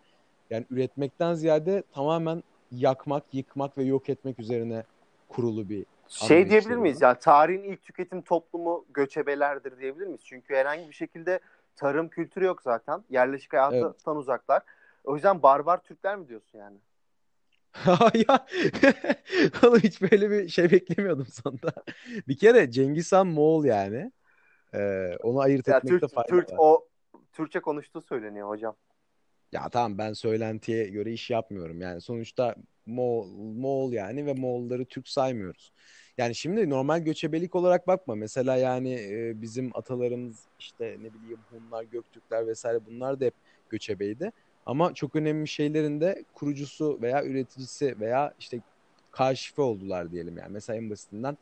yani 0.49 0.65
üretmekten 0.69 1.33
ziyade 1.33 1.83
tamamen 1.91 2.43
yakmak, 2.71 3.23
yıkmak 3.33 3.77
ve 3.77 3.83
yok 3.83 4.09
etmek 4.09 4.39
üzerine 4.39 4.83
kurulu 5.29 5.69
bir 5.69 5.85
şey 6.07 6.49
diyebilir 6.49 6.75
miyiz? 6.75 7.01
Yani 7.01 7.17
tarihin 7.19 7.63
ilk 7.63 7.83
tüketim 7.83 8.21
toplumu 8.21 8.85
göçebelerdir 8.93 9.79
diyebilir 9.79 10.05
miyiz? 10.05 10.21
Çünkü 10.25 10.55
herhangi 10.55 10.87
bir 10.87 10.93
şekilde 10.93 11.39
tarım 11.75 12.09
kültürü 12.09 12.45
yok 12.45 12.61
zaten. 12.61 13.03
Yerleşik 13.09 13.53
hayattan 13.53 13.95
evet. 14.07 14.17
uzaklar. 14.17 14.63
O 15.03 15.15
yüzden 15.15 15.43
barbar 15.43 15.77
Türkler 15.83 16.15
mi 16.15 16.27
diyorsun 16.27 16.59
yani? 16.59 16.77
ya 18.27 18.47
oğlum 19.63 19.79
hiç 19.79 20.01
böyle 20.01 20.29
bir 20.29 20.49
şey 20.49 20.71
beklemiyordum 20.71 21.25
sonunda. 21.25 21.73
Bir 22.27 22.37
kere 22.37 22.71
Cengiz 22.71 23.11
Han 23.11 23.27
Moğol 23.27 23.65
yani. 23.65 24.11
Ee, 24.73 25.15
onu 25.23 25.39
ayırt 25.39 25.67
ya 25.67 25.77
etmekte 25.77 25.99
Türk, 25.99 26.13
fayda 26.13 26.27
Türk, 26.27 26.51
var. 26.51 26.57
O 26.59 26.87
Türkçe 27.33 27.59
konuştuğu 27.59 28.01
söyleniyor 28.01 28.49
hocam. 28.49 28.75
Ya 29.51 29.69
tamam 29.69 29.97
ben 29.97 30.13
söylentiye 30.13 30.87
göre 30.87 31.13
iş 31.13 31.29
yapmıyorum. 31.29 31.81
Yani 31.81 32.01
sonuçta 32.01 32.55
Moğol, 32.85 33.27
Moğol 33.37 33.91
yani 33.91 34.25
ve 34.25 34.33
Moğolları 34.33 34.85
Türk 34.85 35.07
saymıyoruz. 35.07 35.71
Yani 36.17 36.35
şimdi 36.35 36.69
normal 36.69 36.99
göçebelik 36.99 37.55
olarak 37.55 37.87
bakma. 37.87 38.15
Mesela 38.15 38.55
yani 38.55 38.93
e, 38.93 39.41
bizim 39.41 39.71
atalarımız 39.73 40.43
işte 40.59 40.97
ne 41.01 41.13
bileyim 41.13 41.39
Hunlar, 41.49 41.83
Göktürkler 41.83 42.47
vesaire 42.47 42.79
bunlar 42.85 43.19
da 43.19 43.25
hep 43.25 43.33
göçebeydi. 43.69 44.31
Ama 44.67 44.93
çok 44.93 45.15
önemli 45.15 45.47
şeylerin 45.47 46.01
de 46.01 46.23
kurucusu 46.33 46.99
veya 47.01 47.25
üreticisi 47.25 47.99
veya 47.99 48.33
işte 48.39 48.59
kaşifi 49.11 49.61
oldular 49.61 50.11
diyelim 50.11 50.37
yani. 50.37 50.51
Mesela 50.51 50.77
en 50.77 50.89
basitinden 50.89 51.37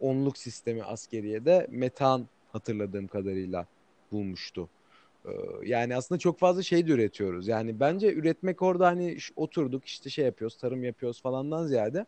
onluk 0.00 0.38
sistemi 0.38 0.82
askeriye 0.82 1.44
de 1.44 1.66
metan 1.70 2.26
hatırladığım 2.52 3.06
kadarıyla 3.06 3.66
bulmuştu. 4.12 4.68
Ee, 5.26 5.30
yani 5.64 5.96
aslında 5.96 6.18
çok 6.18 6.38
fazla 6.38 6.62
şey 6.62 6.86
de 6.88 6.92
üretiyoruz. 6.92 7.48
Yani 7.48 7.80
bence 7.80 8.12
üretmek 8.12 8.62
orada 8.62 8.86
hani 8.86 9.18
oturduk 9.36 9.84
işte 9.84 10.10
şey 10.10 10.24
yapıyoruz, 10.24 10.56
tarım 10.56 10.84
yapıyoruz 10.84 11.22
falandan 11.22 11.66
ziyade 11.66 12.06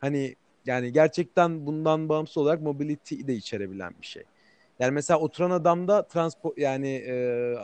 hani 0.00 0.34
yani 0.66 0.92
gerçekten 0.92 1.66
bundan 1.66 2.08
bağımsız 2.08 2.36
olarak 2.36 2.62
mobility 2.62 3.14
de 3.26 3.34
içerebilen 3.34 3.94
bir 4.02 4.06
şey. 4.06 4.22
Yani 4.78 4.92
mesela 4.92 5.20
oturan 5.20 5.50
adamda 5.50 6.06
transport 6.06 6.58
yani 6.58 6.88
e, 6.88 7.54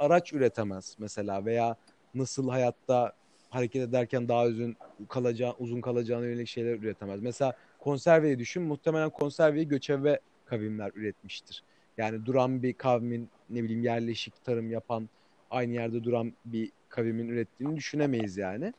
araç 0.00 0.32
üretemez 0.32 0.96
mesela 0.98 1.44
veya 1.44 1.76
nasıl 2.14 2.48
hayatta 2.48 3.12
hareket 3.50 3.82
ederken 3.82 4.28
daha 4.28 4.44
uzun 4.44 4.76
kalacağı 5.08 5.54
uzun 5.58 5.80
kalacağına 5.80 6.26
yönelik 6.26 6.48
şeyler 6.48 6.74
üretemez. 6.74 7.20
Mesela 7.22 7.52
konserveyi 7.78 8.38
düşün. 8.38 8.62
Muhtemelen 8.62 9.10
konserveyi 9.10 9.68
göçebe 9.68 10.20
kavimler 10.44 10.90
üretmiştir. 10.94 11.64
Yani 11.98 12.26
duran 12.26 12.62
bir 12.62 12.72
kavmin 12.72 13.28
ne 13.50 13.62
bileyim 13.62 13.82
yerleşik 13.82 14.44
tarım 14.44 14.70
yapan 14.70 15.08
aynı 15.50 15.72
yerde 15.72 16.04
duran 16.04 16.32
bir 16.44 16.72
kavimin 16.88 17.28
ürettiğini 17.28 17.76
düşünemeyiz 17.76 18.36
yani. 18.36 18.72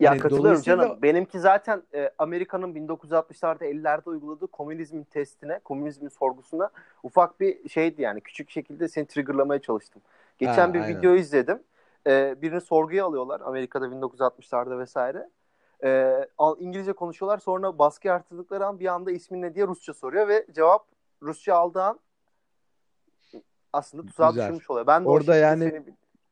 Ya 0.00 0.10
hani 0.10 0.20
katılıyorum 0.20 0.44
dolayısıyla... 0.44 0.82
canım. 0.82 1.02
Benimki 1.02 1.40
zaten 1.40 1.82
e, 1.94 2.10
Amerika'nın 2.18 2.74
1960'larda 2.74 3.64
50'lerde 3.64 4.10
uyguladığı 4.10 4.46
komünizmin 4.46 5.04
testine, 5.04 5.58
komünizmin 5.64 6.08
sorgusuna 6.08 6.70
ufak 7.02 7.40
bir 7.40 7.68
şeydi 7.68 8.02
yani. 8.02 8.20
Küçük 8.20 8.50
şekilde 8.50 8.88
seni 8.88 9.06
triggerlamaya 9.06 9.60
çalıştım. 9.60 10.02
Geçen 10.38 10.68
ha, 10.68 10.74
bir 10.74 10.80
aynen. 10.80 10.98
video 10.98 11.14
izledim. 11.14 11.62
E, 12.06 12.42
birini 12.42 12.60
sorguya 12.60 13.06
alıyorlar 13.06 13.40
Amerika'da 13.40 13.86
1960'larda 13.86 14.78
vesaire. 14.78 15.30
E, 15.84 16.12
İngilizce 16.58 16.92
konuşuyorlar. 16.92 17.38
Sonra 17.38 17.78
baskı 17.78 18.12
artırdıkları 18.12 18.66
an 18.66 18.80
bir 18.80 18.86
anda 18.86 19.10
ismin 19.10 19.42
ne 19.42 19.54
diye 19.54 19.66
Rusça 19.66 19.94
soruyor 19.94 20.28
ve 20.28 20.46
cevap 20.52 20.86
Rusça 21.22 21.54
aldığı 21.54 21.82
an 21.82 22.00
aslında 23.72 24.06
tuzağa 24.06 24.34
düşürmüş 24.34 24.70
oluyor. 24.70 24.86
Ben 24.86 25.04
de 25.04 25.08
Orada 25.08 25.36
yani 25.36 25.84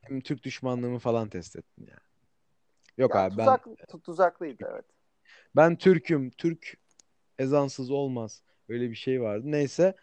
seni... 0.08 0.22
Türk 0.22 0.42
düşmanlığımı 0.42 0.98
falan 0.98 1.28
test 1.28 1.56
ettim 1.56 1.86
yani. 1.88 2.00
Yok 2.98 3.14
ya, 3.14 3.20
abi 3.20 3.36
tuzak, 3.36 3.66
ben 3.66 4.00
tuzaklıydı 4.00 4.68
evet. 4.72 4.84
Ben 5.56 5.76
Türk'üm. 5.76 6.30
Türk 6.30 6.76
ezansız 7.38 7.90
olmaz. 7.90 8.42
Öyle 8.68 8.90
bir 8.90 8.94
şey 8.94 9.22
vardı. 9.22 9.42
Neyse. 9.44 9.94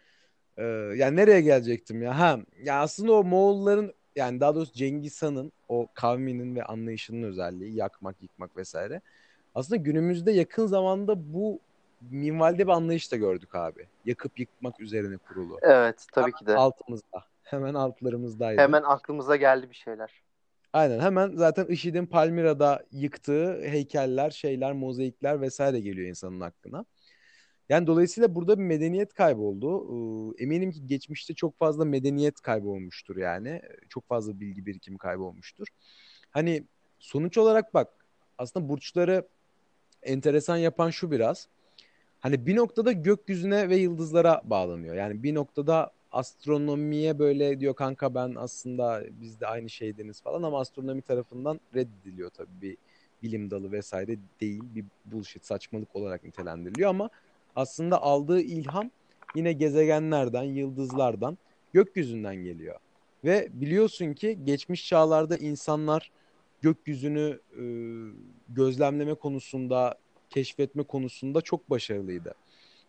Ee, 0.58 0.64
yani 0.96 1.16
nereye 1.16 1.40
gelecektim 1.40 2.02
ya? 2.02 2.18
Ha, 2.18 2.38
ya 2.62 2.80
aslında 2.80 3.12
o 3.12 3.24
Moğolların 3.24 3.92
yani 4.16 4.40
daha 4.40 4.54
doğrusu 4.54 4.72
Cengiz 4.72 5.22
Han'ın 5.22 5.52
o 5.68 5.86
kavminin 5.94 6.56
ve 6.56 6.64
anlayışının 6.64 7.22
özelliği 7.22 7.74
yakmak, 7.74 8.22
yıkmak 8.22 8.56
vesaire. 8.56 9.00
Aslında 9.54 9.76
günümüzde 9.76 10.32
yakın 10.32 10.66
zamanda 10.66 11.32
bu 11.34 11.60
minvalde 12.10 12.66
bir 12.66 12.72
anlayış 12.72 13.12
da 13.12 13.16
gördük 13.16 13.54
abi. 13.54 13.86
Yakıp 14.04 14.40
yıkmak 14.40 14.80
üzerine 14.80 15.16
kurulu. 15.16 15.58
Evet 15.62 16.06
tabii 16.12 16.32
ki 16.32 16.46
de. 16.46 16.56
Altımızda. 16.56 17.24
Hemen 17.42 17.74
altlarımızdaydı. 17.74 18.60
Hemen 18.60 18.82
aklımıza 18.82 19.36
geldi 19.36 19.70
bir 19.70 19.74
şeyler. 19.74 20.12
Aynen 20.72 21.00
hemen 21.00 21.32
zaten 21.36 21.66
IŞİD'in 21.66 22.06
Palmira'da 22.06 22.84
yıktığı 22.92 23.60
heykeller, 23.62 24.30
şeyler, 24.30 24.72
mozaikler 24.72 25.40
vesaire 25.40 25.80
geliyor 25.80 26.08
insanın 26.08 26.40
aklına. 26.40 26.84
Yani 27.68 27.86
dolayısıyla 27.86 28.34
burada 28.34 28.58
bir 28.58 28.64
medeniyet 28.64 29.14
kayboldu. 29.14 29.84
Ee, 29.84 30.42
eminim 30.42 30.70
ki 30.70 30.86
geçmişte 30.86 31.34
çok 31.34 31.58
fazla 31.58 31.84
medeniyet 31.84 32.40
kaybolmuştur 32.40 33.16
yani. 33.16 33.62
Çok 33.88 34.08
fazla 34.08 34.40
bilgi 34.40 34.66
birikimi 34.66 34.98
kaybolmuştur. 34.98 35.66
Hani 36.30 36.64
sonuç 36.98 37.38
olarak 37.38 37.74
bak 37.74 37.88
aslında 38.38 38.68
burçları 38.68 39.28
enteresan 40.02 40.56
yapan 40.56 40.90
şu 40.90 41.10
biraz. 41.10 41.48
Hani 42.20 42.46
bir 42.46 42.56
noktada 42.56 42.92
gökyüzüne 42.92 43.68
ve 43.68 43.76
yıldızlara 43.76 44.42
bağlanıyor. 44.44 44.94
Yani 44.94 45.22
bir 45.22 45.34
noktada 45.34 45.92
astronomiye 46.12 47.18
böyle 47.18 47.60
diyor 47.60 47.74
kanka 47.74 48.14
ben 48.14 48.34
aslında 48.36 49.04
biz 49.20 49.40
de 49.40 49.46
aynı 49.46 49.70
şeydeniz 49.70 50.22
falan 50.22 50.42
ama 50.42 50.60
astronomi 50.60 51.02
tarafından 51.02 51.60
reddediliyor 51.74 52.30
tabii 52.30 52.60
bir 52.62 52.76
bilim 53.22 53.50
dalı 53.50 53.72
vesaire 53.72 54.18
değil 54.40 54.62
bir 54.74 54.84
bullshit 55.04 55.44
saçmalık 55.44 55.96
olarak 55.96 56.24
nitelendiriliyor 56.24 56.90
ama 56.90 57.10
aslında 57.58 58.02
aldığı 58.02 58.40
ilham 58.40 58.90
yine 59.34 59.52
gezegenlerden, 59.52 60.42
yıldızlardan, 60.42 61.38
gökyüzünden 61.72 62.36
geliyor. 62.36 62.76
Ve 63.24 63.48
biliyorsun 63.52 64.14
ki 64.14 64.38
geçmiş 64.44 64.88
çağlarda 64.88 65.36
insanlar 65.36 66.10
gökyüzünü 66.62 67.40
e, 67.52 67.64
gözlemleme 68.48 69.14
konusunda, 69.14 69.94
keşfetme 70.30 70.82
konusunda 70.82 71.40
çok 71.40 71.70
başarılıydı. 71.70 72.34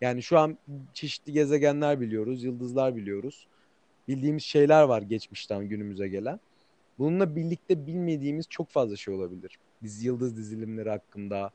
Yani 0.01 0.23
şu 0.23 0.39
an 0.39 0.58
çeşitli 0.93 1.34
gezegenler 1.34 2.01
biliyoruz, 2.01 2.43
yıldızlar 2.43 2.95
biliyoruz. 2.95 3.47
Bildiğimiz 4.08 4.43
şeyler 4.43 4.84
var 4.84 5.01
geçmişten 5.01 5.69
günümüze 5.69 6.08
gelen. 6.08 6.39
Bununla 6.99 7.36
birlikte 7.36 7.88
bilmediğimiz 7.88 8.45
çok 8.49 8.69
fazla 8.69 8.95
şey 8.95 9.13
olabilir. 9.13 9.60
Biz 9.84 10.03
yıldız 10.03 10.38
dizilimleri 10.38 10.89
hakkında, 10.89 11.51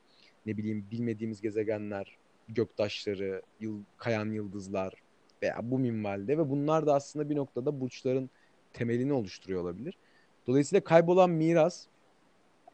ne 0.46 0.56
bileyim 0.56 0.86
bilmediğimiz 0.90 1.40
gezegenler, 1.40 2.16
göktaşları, 2.48 3.42
yıl, 3.60 3.82
kayan 3.96 4.30
yıldızlar 4.30 4.94
veya 5.42 5.58
bu 5.62 5.78
minvalde 5.78 6.38
ve 6.38 6.50
bunlar 6.50 6.86
da 6.86 6.94
aslında 6.94 7.30
bir 7.30 7.36
noktada 7.36 7.80
burçların 7.80 8.30
temelini 8.72 9.12
oluşturuyor 9.12 9.62
olabilir. 9.62 9.94
Dolayısıyla 10.46 10.84
kaybolan 10.84 11.30
miras 11.30 11.86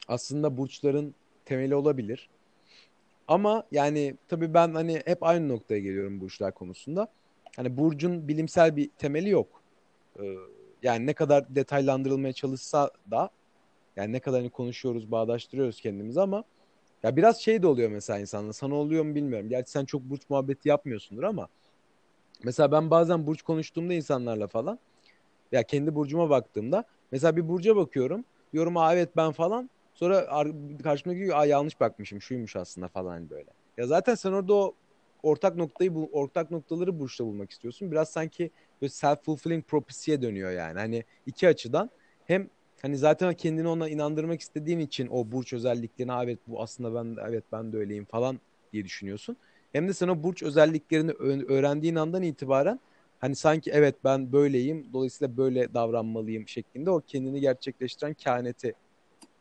aslında 0.08 0.56
burçların 0.56 1.14
temeli 1.44 1.74
olabilir. 1.74 2.28
Ama 3.28 3.64
yani 3.72 4.16
tabii 4.28 4.54
ben 4.54 4.74
hani 4.74 5.02
hep 5.04 5.22
aynı 5.22 5.48
noktaya 5.48 5.80
geliyorum 5.80 6.20
burçlar 6.20 6.54
konusunda. 6.54 7.08
Hani 7.56 7.76
burcun 7.76 8.28
bilimsel 8.28 8.76
bir 8.76 8.90
temeli 8.98 9.30
yok. 9.30 9.62
Ee, 10.20 10.34
yani 10.82 11.06
ne 11.06 11.12
kadar 11.12 11.54
detaylandırılmaya 11.54 12.32
çalışsa 12.32 12.90
da 13.10 13.30
yani 13.96 14.12
ne 14.12 14.20
kadar 14.20 14.40
hani 14.40 14.50
konuşuyoruz, 14.50 15.10
bağdaştırıyoruz 15.10 15.80
kendimizi 15.80 16.20
ama 16.20 16.44
ya 17.02 17.16
biraz 17.16 17.40
şey 17.40 17.62
de 17.62 17.66
oluyor 17.66 17.90
mesela 17.90 18.18
insanla. 18.18 18.52
Sana 18.52 18.74
oluyor 18.74 19.04
mu 19.04 19.14
bilmiyorum. 19.14 19.48
Gerçi 19.48 19.70
sen 19.70 19.84
çok 19.84 20.02
burç 20.02 20.22
muhabbeti 20.30 20.68
yapmıyorsundur 20.68 21.22
ama 21.22 21.48
mesela 22.44 22.72
ben 22.72 22.90
bazen 22.90 23.26
burç 23.26 23.42
konuştuğumda 23.42 23.94
insanlarla 23.94 24.46
falan 24.46 24.78
ya 25.52 25.62
kendi 25.62 25.94
burcuma 25.94 26.30
baktığımda 26.30 26.84
mesela 27.12 27.36
bir 27.36 27.48
burca 27.48 27.76
bakıyorum. 27.76 28.24
Diyorum 28.52 28.76
aa 28.76 28.94
evet 28.94 29.16
ben 29.16 29.32
falan. 29.32 29.70
Sonra 29.94 30.26
karşımdaki 30.82 31.20
diyor 31.20 31.44
yanlış 31.44 31.80
bakmışım 31.80 32.22
şuymuş 32.22 32.56
aslında 32.56 32.88
falan 32.88 33.10
hani 33.10 33.30
böyle. 33.30 33.50
Ya 33.78 33.86
zaten 33.86 34.14
sen 34.14 34.32
orada 34.32 34.54
o 34.54 34.76
ortak 35.22 35.56
noktayı 35.56 35.94
bu 35.94 36.10
ortak 36.12 36.50
noktaları 36.50 36.98
burçta 37.00 37.24
bulmak 37.26 37.50
istiyorsun. 37.50 37.90
Biraz 37.90 38.08
sanki 38.10 38.50
böyle 38.82 38.90
self 38.90 39.24
fulfilling 39.24 39.66
prophecy'ye 39.66 40.22
dönüyor 40.22 40.50
yani. 40.50 40.78
Hani 40.78 41.04
iki 41.26 41.48
açıdan 41.48 41.90
hem 42.24 42.50
hani 42.82 42.96
zaten 42.96 43.34
kendini 43.34 43.68
ona 43.68 43.88
inandırmak 43.88 44.40
istediğin 44.40 44.78
için 44.78 45.08
o 45.10 45.32
burç 45.32 45.52
özelliklerini 45.52 46.12
evet 46.24 46.38
bu 46.46 46.62
aslında 46.62 46.94
ben 46.94 47.16
evet 47.28 47.44
ben 47.52 47.72
de 47.72 47.76
öyleyim 47.76 48.04
falan 48.04 48.40
diye 48.72 48.84
düşünüyorsun. 48.84 49.36
Hem 49.72 49.88
de 49.88 49.92
sen 49.92 50.08
o 50.08 50.22
burç 50.22 50.42
özelliklerini 50.42 51.12
öğrendiğin 51.48 51.94
andan 51.94 52.22
itibaren 52.22 52.80
hani 53.20 53.36
sanki 53.36 53.70
evet 53.70 53.94
ben 54.04 54.32
böyleyim 54.32 54.92
dolayısıyla 54.92 55.36
böyle 55.36 55.74
davranmalıyım 55.74 56.48
şeklinde 56.48 56.90
o 56.90 57.00
kendini 57.00 57.40
gerçekleştiren 57.40 58.14
kehaneti 58.14 58.74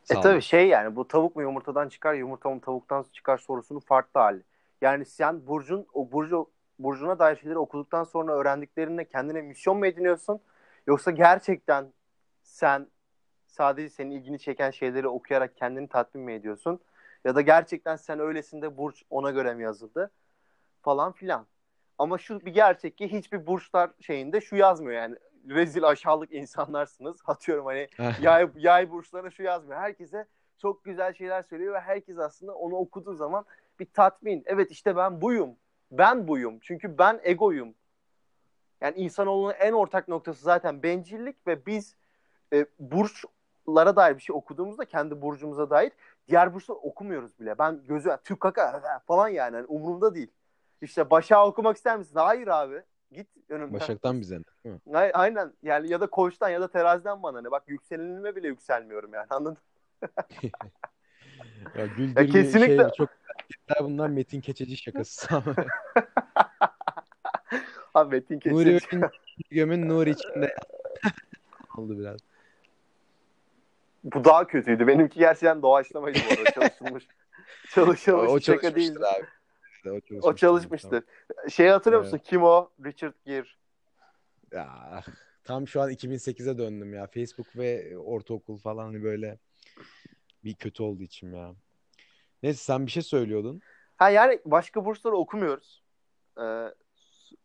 sağlıyor. 0.04 0.22
E 0.22 0.32
tabii 0.32 0.42
şey 0.42 0.68
yani 0.68 0.96
bu 0.96 1.08
tavuk 1.08 1.36
mu 1.36 1.42
yumurtadan 1.42 1.88
çıkar 1.88 2.14
yumurta 2.14 2.50
mı 2.50 2.60
tavuktan 2.60 3.06
çıkar 3.12 3.38
sorusunun 3.38 3.80
farklı 3.80 4.20
hali. 4.20 4.42
Yani 4.80 5.04
sen 5.04 5.46
burcun 5.46 5.86
o 5.94 6.12
burcu 6.12 6.50
burcuna 6.78 7.18
dair 7.18 7.36
şeyleri 7.36 7.58
okuduktan 7.58 8.04
sonra 8.04 8.32
öğrendiklerinle 8.32 9.04
kendine 9.04 9.42
misyon 9.42 9.78
mu 9.78 9.86
ediniyorsun 9.86 10.40
yoksa 10.86 11.10
gerçekten 11.10 11.92
sen 12.42 12.86
sadece 13.50 13.88
senin 13.88 14.10
ilgini 14.10 14.38
çeken 14.38 14.70
şeyleri 14.70 15.08
okuyarak 15.08 15.56
kendini 15.56 15.88
tatmin 15.88 16.24
mi 16.24 16.32
ediyorsun? 16.32 16.80
Ya 17.24 17.34
da 17.34 17.40
gerçekten 17.40 17.96
sen 17.96 18.20
öylesinde 18.20 18.76
burç 18.76 19.02
ona 19.10 19.30
göre 19.30 19.54
mi 19.54 19.62
yazıldı? 19.62 20.10
Falan 20.82 21.12
filan. 21.12 21.46
Ama 21.98 22.18
şu 22.18 22.40
bir 22.40 22.54
gerçek 22.54 22.98
ki 22.98 23.12
hiçbir 23.12 23.46
burçlar 23.46 23.90
şeyinde 24.00 24.40
şu 24.40 24.56
yazmıyor 24.56 25.02
yani. 25.02 25.16
Rezil 25.48 25.84
aşağılık 25.84 26.32
insanlarsınız. 26.32 27.16
Atıyorum 27.26 27.66
hani 27.66 27.88
yay, 28.22 28.48
yay 28.56 28.90
burçlarına 28.90 29.30
şu 29.30 29.42
yazmıyor. 29.42 29.80
Herkese 29.80 30.26
çok 30.58 30.84
güzel 30.84 31.14
şeyler 31.14 31.42
söylüyor 31.42 31.74
ve 31.74 31.80
herkes 31.80 32.18
aslında 32.18 32.54
onu 32.54 32.74
okuduğu 32.74 33.14
zaman 33.14 33.44
bir 33.80 33.86
tatmin. 33.86 34.42
Evet 34.46 34.70
işte 34.70 34.96
ben 34.96 35.20
buyum. 35.20 35.56
Ben 35.90 36.28
buyum. 36.28 36.58
Çünkü 36.62 36.98
ben 36.98 37.20
egoyum. 37.22 37.74
Yani 38.80 38.96
insanoğlunun 38.96 39.54
en 39.58 39.72
ortak 39.72 40.08
noktası 40.08 40.42
zaten 40.42 40.82
bencillik 40.82 41.46
ve 41.46 41.66
biz 41.66 41.96
e, 42.52 42.66
burç 42.78 43.24
burçlara 43.70 43.96
dair 43.96 44.16
bir 44.16 44.22
şey 44.22 44.36
okuduğumuzda 44.36 44.84
kendi 44.84 45.22
burcumuza 45.22 45.70
dair 45.70 45.92
diğer 46.28 46.54
burçları 46.54 46.78
okumuyoruz 46.78 47.40
bile. 47.40 47.58
Ben 47.58 47.80
gözü 47.88 48.10
Türk 48.24 48.40
kaka 48.40 49.00
falan 49.06 49.28
yani, 49.28 49.56
yani 49.56 49.66
umurumda 49.66 50.14
değil. 50.14 50.30
İşte 50.82 51.10
Başak'ı 51.10 51.40
okumak 51.40 51.76
ister 51.76 51.98
misin? 51.98 52.14
Hayır 52.14 52.48
abi. 52.48 52.82
Git 53.12 53.28
önümden. 53.48 53.80
Başak'tan 53.80 54.20
bize 54.20 54.38
ne? 54.86 55.12
Aynen 55.12 55.52
yani 55.62 55.90
ya 55.90 56.00
da 56.00 56.06
koçtan 56.06 56.48
ya 56.48 56.60
da 56.60 56.68
teraziden 56.68 57.22
bana 57.22 57.40
ne. 57.40 57.50
Bak 57.50 57.62
yükselenime 57.66 58.36
bile 58.36 58.48
yükselmiyorum 58.48 59.14
yani 59.14 59.26
anladın 59.30 59.58
ya 61.78 61.86
güldürme 61.86 62.20
ya 62.20 62.26
kesinlikle... 62.26 62.82
şey 62.82 62.90
çok 62.96 63.08
bunlar 63.80 64.08
Metin 64.08 64.40
Keçeci 64.40 64.76
şakası. 64.76 65.28
Abi 67.94 68.10
Metin 68.10 68.38
Keçeci. 68.38 68.56
Nuri 68.56 68.80
Göm'ün 69.50 69.88
Nuri 69.88 70.10
içinde 70.10 70.56
oldu 71.76 71.98
biraz. 71.98 72.29
Bu 74.04 74.24
daha 74.24 74.46
kötüydü. 74.46 74.86
Benimki 74.86 75.18
gerçekten 75.18 75.62
doğaçlamaydı 75.62 76.18
bu 76.30 76.34
arada 76.34 76.50
çalışılmış. 76.50 77.06
çalışılmış 77.74 78.30
o 78.30 78.40
şaka 78.40 78.74
değil. 78.74 78.96
Abi. 78.96 79.26
O 79.86 80.00
çalışmıştır. 80.00 80.28
O 80.28 80.34
çalışmıştır. 80.34 81.04
Şey 81.50 81.68
hatırlıyor 81.68 82.02
evet. 82.02 82.12
musun? 82.12 82.24
Kim 82.28 82.42
o? 82.42 82.70
Richard 82.84 83.14
Gere. 83.24 83.46
Ya 84.52 85.02
tam 85.44 85.68
şu 85.68 85.80
an 85.80 85.90
2008'e 85.90 86.58
döndüm 86.58 86.94
ya. 86.94 87.06
Facebook 87.06 87.56
ve 87.56 87.98
ortaokul 87.98 88.58
falan 88.58 88.84
hani 88.84 89.02
böyle 89.02 89.38
bir 90.44 90.54
kötü 90.54 90.82
oldu 90.82 91.02
içim 91.02 91.34
ya. 91.34 91.54
Neyse 92.42 92.58
sen 92.58 92.86
bir 92.86 92.90
şey 92.90 93.02
söylüyordun. 93.02 93.60
Ha 93.96 94.10
yani 94.10 94.40
başka 94.44 94.84
bursları 94.84 95.16
okumuyoruz. 95.16 95.82
Ee, 96.42 96.74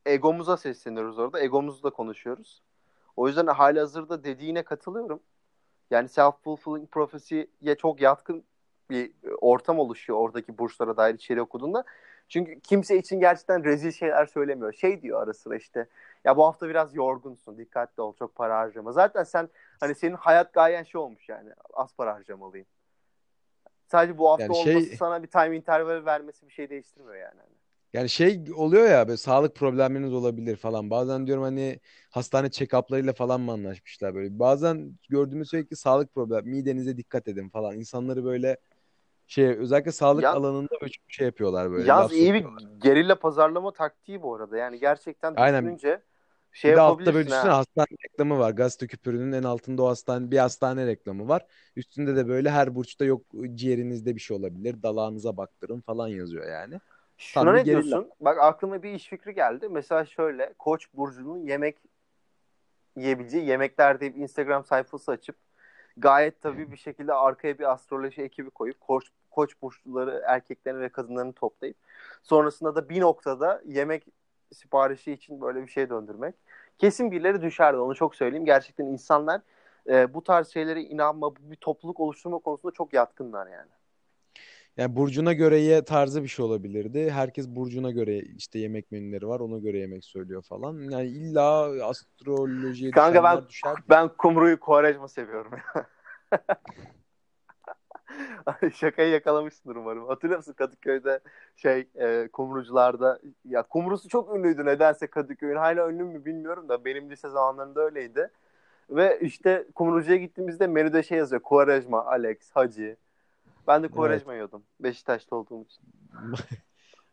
egomuza 0.06 0.58
sesleniyoruz 0.58 1.20
orada. 1.20 1.40
Egomuzla 1.40 1.90
konuşuyoruz. 1.90 2.64
O 3.16 3.28
yüzden 3.28 3.48
hali 3.48 3.80
hazırda 3.80 4.24
dediğine 4.24 4.64
katılıyorum. 4.64 5.20
Yani 5.92 6.08
self-fulfilling 6.08 6.88
prophecy'ye 6.88 7.76
çok 7.76 8.02
yatkın 8.02 8.44
bir 8.90 9.12
ortam 9.42 9.80
oluşuyor 9.80 10.20
oradaki 10.20 10.58
burslara 10.58 10.98
dair 10.98 11.14
içeri 11.14 11.42
okuduğunda. 11.42 11.84
Çünkü 12.30 12.60
kimse 12.60 12.98
için 12.98 13.20
gerçekten 13.20 13.64
rezil 13.64 13.92
şeyler 13.92 14.26
söylemiyor. 14.26 14.74
Şey 14.74 15.02
diyor 15.02 15.24
ara 15.24 15.34
sıra 15.34 15.56
işte 15.56 15.88
ya 16.24 16.38
bu 16.38 16.46
hafta 16.46 16.70
biraz 16.70 16.96
yorgunsun 16.96 17.58
dikkatli 17.58 18.02
ol 18.02 18.16
çok 18.16 18.36
para 18.36 18.58
harcama. 18.58 18.92
Zaten 18.92 19.24
sen 19.24 19.50
hani 19.80 19.96
senin 19.96 20.16
hayat 20.16 20.54
gayen 20.54 20.84
şey 20.84 21.02
olmuş 21.02 21.30
yani 21.30 21.50
az 21.74 21.96
para 21.96 22.14
harcamalıyım. 22.14 22.68
Sadece 23.88 24.18
bu 24.18 24.30
hafta 24.30 24.44
yani 24.44 24.56
şey... 24.56 24.76
olması 24.76 24.96
sana 24.96 25.24
bir 25.24 25.28
time 25.28 25.58
interval 25.58 26.06
vermesi 26.06 26.48
bir 26.48 26.54
şey 26.54 26.70
değiştirmiyor 26.70 27.16
yani. 27.16 27.42
Yani 27.96 28.10
şey 28.10 28.44
oluyor 28.56 28.88
ya 28.88 29.08
böyle 29.08 29.18
sağlık 29.18 29.56
problemleriniz 29.56 30.14
olabilir 30.14 30.56
falan. 30.56 30.90
Bazen 30.90 31.28
diyorum 31.28 31.44
hani 31.44 31.80
hastane 32.10 32.48
check-up'larıyla 32.48 33.14
falan 33.14 33.42
mı 33.42 33.52
anlaşmışlar 33.52 34.16
böyle. 34.16 34.40
Bazen 34.40 35.00
gördüğümüz 35.10 35.50
sürekli 35.50 35.76
sağlık 35.76 36.14
problem. 36.14 36.48
Midenize 36.48 36.98
dikkat 36.98 37.28
edin 37.28 37.50
falan. 37.50 37.76
İnsanları 37.76 38.24
böyle 38.24 38.58
şey 39.28 39.46
özellikle 39.46 39.92
sağlık 39.92 40.24
ya, 40.24 40.34
alanında 40.34 40.70
şey 41.08 41.26
yapıyorlar 41.26 41.72
böyle. 41.72 41.88
Yaz 41.88 42.14
iyi 42.14 42.34
bir 42.34 42.46
gerilla 42.80 43.20
pazarlama 43.20 43.74
taktiği 43.74 44.22
bu 44.22 44.36
arada. 44.36 44.58
Yani 44.58 44.80
gerçekten 44.80 45.34
Aynen. 45.36 45.64
düşününce 45.64 46.02
şey 46.52 46.72
bir 46.72 46.78
de 46.78 46.82
altta 46.82 47.14
böyle 47.14 47.28
düşünsene 47.28 47.52
ha. 47.52 47.58
hastane 47.58 47.88
reklamı 48.06 48.40
var. 48.40 48.52
Gazete 48.52 48.88
küpürünün 48.88 49.32
en 49.32 49.44
altında 49.44 49.84
o 49.84 49.88
hastane 49.88 50.32
bir 50.32 50.38
hastane 50.38 50.88
reklamı 50.88 51.28
var. 51.28 51.46
Üstünde 51.76 52.16
de 52.16 52.28
böyle 52.28 52.50
her 52.50 52.76
burçta 52.76 53.06
yok 53.06 53.22
ciğerinizde 53.54 54.16
bir 54.16 54.22
şey 54.22 54.38
olabilir. 54.38 54.84
Dalağınıza 54.84 55.38
baktırın 55.38 55.82
falan 55.82 56.08
yazıyor 56.08 56.48
yani. 56.48 56.80
Şuna 57.18 57.54
ne 57.54 57.64
gerilla. 57.64 57.82
diyorsun? 57.82 58.12
Bak 58.20 58.38
aklıma 58.42 58.84
bir 58.84 58.94
iş 58.94 59.08
fikri 59.08 59.34
geldi. 59.34 59.70
Mesela 59.70 60.06
şöyle 60.06 60.54
Koç 60.60 60.88
burcunun 60.94 61.38
yemek 61.38 61.78
yiyebileceği 62.96 63.46
yemekler 63.46 64.00
diye 64.00 64.16
bir 64.16 64.22
Instagram 64.22 64.66
sayfası 64.66 65.12
açıp 65.12 65.36
gayet 65.98 66.42
tabii 66.42 66.72
bir 66.72 66.78
şekilde 66.78 67.14
arkaya 67.14 67.60
bir 67.60 67.72
astroloji 67.72 68.22
ekibi 68.22 68.50
koyup 68.50 68.82
koç 68.82 69.06
koç 69.32 69.62
burçluları 69.62 70.24
erkeklerini 70.26 70.82
ve 70.82 70.90
kadınlarını 70.90 71.34
toplayıp 71.34 71.78
sonrasında 72.24 72.76
da 72.76 72.90
bir 72.90 73.02
noktada 73.02 73.62
yemek 73.66 74.08
siparişi 74.54 75.12
için 75.12 75.42
böyle 75.42 75.62
bir 75.62 75.68
şey 75.68 75.90
döndürmek. 75.90 76.36
Kesin 76.78 77.12
birileri 77.12 77.42
düşerdi 77.42 77.78
onu 77.78 77.96
çok 77.96 78.16
söyleyeyim. 78.16 78.46
Gerçekten 78.46 78.86
insanlar 78.86 79.42
e, 79.90 80.14
bu 80.14 80.24
tarz 80.24 80.48
şeylere 80.48 80.82
inanma, 80.82 81.36
bir 81.36 81.56
topluluk 81.56 82.00
oluşturma 82.00 82.40
konusunda 82.40 82.74
çok 82.74 82.94
yatkınlar 82.94 83.48
yani. 83.48 83.70
Yani 84.78 84.96
burcuna 84.96 85.34
göre 85.34 85.58
ye 85.58 85.86
tarzı 85.86 86.24
bir 86.24 86.28
şey 86.28 86.46
olabilirdi. 86.46 87.12
Herkes 87.12 87.48
burcuna 87.48 87.92
göre 87.92 88.20
işte 88.20 88.60
yemek 88.60 88.92
menüleri 88.92 89.28
var. 89.28 89.40
Ona 89.40 89.58
göre 89.58 89.78
yemek 89.78 90.06
söylüyor 90.06 90.42
falan. 90.42 90.90
Yani 90.90 91.08
illa 91.08 91.62
astrolojiye 91.86 92.92
Kanka 92.92 93.24
ben 93.24 93.48
düşer. 93.48 93.74
ben 93.90 94.10
kumruyu 94.18 94.60
Kovarejma 94.60 95.08
seviyorum. 95.08 95.52
Şakayı 98.74 99.12
yakalamışsındır 99.12 99.76
umarım. 99.76 100.08
Hatırlıyor 100.08 100.40
musun 100.40 100.54
Kadıköy'de 100.54 101.20
şey 101.56 101.88
e, 101.96 102.30
kumrucularda 102.34 103.20
ya 103.46 103.64
kumrusu 103.64 104.10
çok 104.10 104.36
ünlüydü 104.36 104.66
nedense 104.66 105.08
Kadıköy'ün. 105.08 105.56
Hala 105.56 105.90
ünlü 105.90 106.04
mü 106.04 106.26
bilmiyorum 106.26 106.70
da 106.70 106.86
benim 106.86 107.10
lise 107.10 107.30
zamanlarında 107.30 107.82
öyleydi. 107.82 108.30
Ve 108.90 109.20
işte 109.22 109.66
kumrucuya 109.76 110.18
gittiğimizde 110.18 110.68
menüde 110.68 111.04
şey 111.04 111.18
yazıyor. 111.18 111.42
Kuarejma, 111.42 112.06
Alex, 112.06 112.38
Hacı. 112.52 112.98
Ben 113.68 113.84
de 113.84 113.88
Kuarejma 113.88 114.34
evet. 114.34 114.40
yiyordum. 114.40 114.64
Beşiktaş'ta 114.80 115.36
olduğum 115.36 115.64
için. 115.64 115.84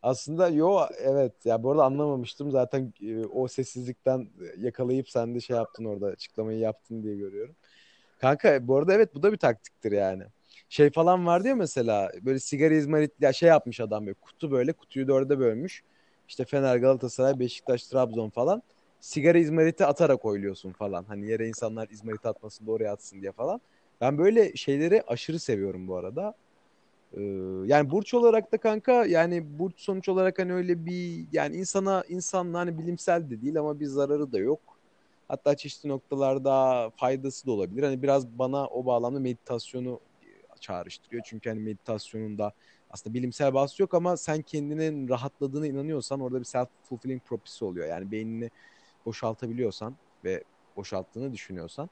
Aslında 0.03 0.49
yo 0.49 0.81
evet 0.99 1.47
ya 1.47 1.63
bu 1.63 1.71
arada 1.71 1.85
anlamamıştım 1.85 2.51
zaten 2.51 2.93
e, 3.03 3.27
o 3.27 3.49
sessizlikten 3.49 4.29
yakalayıp 4.59 5.11
sen 5.11 5.35
de 5.35 5.41
şey 5.41 5.57
yaptın 5.57 5.85
orada 5.85 6.07
açıklamayı 6.07 6.59
yaptın 6.59 7.03
diye 7.03 7.17
görüyorum. 7.17 7.57
Kanka 8.21 8.69
bu 8.69 8.77
arada 8.77 8.95
evet 8.95 9.15
bu 9.15 9.23
da 9.23 9.33
bir 9.33 9.37
taktiktir 9.37 9.93
yani 9.93 10.25
şey 10.69 10.91
falan 10.91 11.27
vardı 11.27 11.49
ya 11.49 11.55
mesela 11.55 12.13
böyle 12.23 12.39
sigara 12.39 12.75
izmarit 12.75 13.13
ya 13.21 13.33
şey 13.33 13.49
yapmış 13.49 13.81
adam 13.81 14.07
böyle 14.07 14.15
kutu 14.15 14.51
böyle 14.51 14.73
kutuyu 14.73 15.09
dörde 15.09 15.39
bölmüş. 15.39 15.83
İşte 16.29 16.45
Fener, 16.45 16.77
Galatasaray, 16.77 17.39
Beşiktaş, 17.39 17.87
Trabzon 17.87 18.31
falan. 18.31 18.63
Sigara 19.01 19.39
izmariti 19.39 19.87
atarak 19.87 20.25
oyluyorsun 20.25 20.73
falan. 20.73 21.05
Hani 21.05 21.27
yere 21.27 21.49
insanlar 21.49 21.89
izmarit 21.89 22.27
atmasın 22.27 22.67
doğru 22.67 22.89
atsın 22.89 23.23
diye 23.23 23.33
falan. 23.33 23.61
Ben 24.03 24.19
böyle 24.19 24.57
şeyleri 24.57 25.03
aşırı 25.03 25.39
seviyorum 25.39 25.89
bu 25.89 25.97
arada. 25.97 26.35
Ee, 27.17 27.23
yani 27.67 27.91
burç 27.91 28.15
olarak 28.15 28.53
da 28.53 28.59
kanka 28.59 29.07
yani 29.07 29.59
burç 29.59 29.81
sonuç 29.81 30.09
olarak 30.09 30.39
hani 30.39 30.55
öyle 30.55 30.87
bir 30.87 31.27
yani 31.33 31.57
insana 31.57 32.05
insanla 32.09 32.59
hani 32.59 32.79
bilimsel 32.79 33.31
de 33.31 33.43
değil 33.43 33.59
ama 33.59 33.81
bir 33.81 33.87
zararı 33.87 34.33
da 34.33 34.39
yok. 34.39 34.61
Hatta 35.29 35.57
çeşitli 35.57 35.89
noktalarda 35.89 36.91
faydası 36.97 37.47
da 37.47 37.53
olabilir. 37.53 37.83
Hani 37.83 38.03
biraz 38.03 38.29
bana 38.29 38.67
o 38.67 38.87
bağlamda 38.87 39.21
meditasyonu 39.21 40.01
çağrıştırıyor. 40.61 41.23
Çünkü 41.27 41.51
hani 41.51 41.61
meditasyonun 41.61 42.39
da 42.39 42.53
aslında 42.91 43.15
bilimsel 43.15 43.55
bazı 43.55 43.83
yok 43.83 43.95
ama 43.95 44.17
sen 44.17 44.43
kendinin 44.43 45.09
rahatladığına 45.09 45.67
inanıyorsan 45.67 46.21
orada 46.21 46.41
bir 46.41 46.45
self-fulfilling 46.45 47.21
prophecy 47.21 47.65
oluyor. 47.65 47.87
Yani 47.89 48.11
beynini 48.11 48.51
boşaltabiliyorsan 49.07 49.97
ve 50.25 50.45
boşalttığını 50.77 51.33
düşünüyorsan 51.33 51.91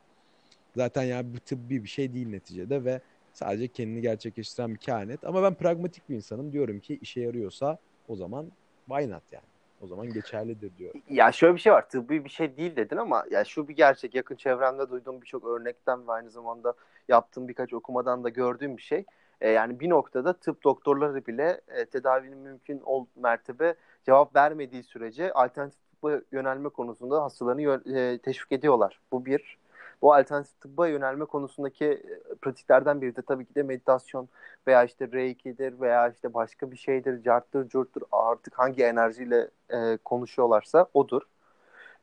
zaten 0.77 1.03
ya 1.03 1.35
bu 1.35 1.41
tıbbi 1.41 1.85
bir 1.85 1.89
şey 1.89 2.15
değil 2.15 2.29
neticede 2.29 2.85
ve 2.85 3.01
sadece 3.33 3.69
kendini 3.69 4.01
gerçekleştiren 4.01 4.75
bir 4.75 4.79
kehanet. 4.79 5.25
Ama 5.25 5.43
ben 5.43 5.55
pragmatik 5.55 6.09
bir 6.09 6.17
insanım. 6.17 6.53
Diyorum 6.53 6.81
ki 6.81 6.99
işe 7.03 7.21
yarıyorsa 7.21 7.79
o 8.09 8.17
zaman 8.17 8.47
why 8.89 9.11
not 9.11 9.33
yani. 9.33 9.45
O 9.83 9.87
zaman 9.87 10.13
geçerlidir 10.13 10.77
diyor. 10.79 10.95
Ya 11.09 11.33
şöyle 11.33 11.55
bir 11.55 11.61
şey 11.61 11.73
var. 11.73 11.89
Tıbbi 11.89 12.25
bir 12.25 12.31
şey 12.31 12.57
değil 12.57 12.77
dedin 12.77 12.97
ama 12.97 13.25
ya 13.31 13.45
şu 13.45 13.69
bir 13.69 13.77
gerçek. 13.77 14.15
Yakın 14.15 14.37
çevremde 14.37 14.91
duyduğum 14.91 15.21
birçok 15.21 15.45
örnekten 15.45 16.09
ve 16.09 16.13
aynı 16.13 16.31
zamanda 16.31 16.75
yaptığım 17.09 17.49
birkaç 17.49 17.75
okumadan 17.75 18.25
da 18.25 18.29
gördüğüm 18.29 18.77
bir 18.77 18.83
şey. 18.83 19.05
E, 19.41 19.51
yani 19.51 19.81
bir 19.81 19.89
noktada 19.89 20.33
tıp 20.33 20.65
doktorları 20.65 21.27
bile 21.27 21.61
e, 21.69 21.85
tedavinin 21.85 22.39
mümkün 22.39 22.81
ol 22.81 23.07
mertebe 23.17 23.75
cevap 24.07 24.37
vermediği 24.37 24.83
sürece 24.83 25.33
alternatif 25.33 25.79
tıbba 25.91 26.21
yönelme 26.33 26.69
konusunda 26.69 27.23
hastalarını 27.23 27.97
e, 27.99 28.19
teşvik 28.19 28.53
ediyorlar. 28.53 29.01
Bu 29.13 29.27
bir 29.27 29.59
bu 30.03 30.15
alternatif 30.15 30.61
tıbba 30.61 30.89
yönelme 30.89 31.25
konusundaki 31.25 31.85
e, 31.85 32.35
pratiklerden 32.43 33.01
biri 33.01 33.17
de 33.17 33.23
tabii 33.23 33.45
ki 33.47 33.55
de 33.55 33.63
meditasyon 33.63 34.29
veya 34.67 34.85
işte 34.85 35.09
reiki'dir 35.13 35.81
veya 35.81 36.09
işte 36.09 36.35
başka 36.35 36.71
bir 36.71 36.77
şeydir, 36.77 37.23
carttır, 37.23 37.69
curttur 37.69 38.03
artık 38.13 38.59
hangi 38.59 38.85
enerjiyle 38.85 39.49
e, 39.71 39.97
konuşuyorlarsa 40.05 40.87
odur. 40.95 41.23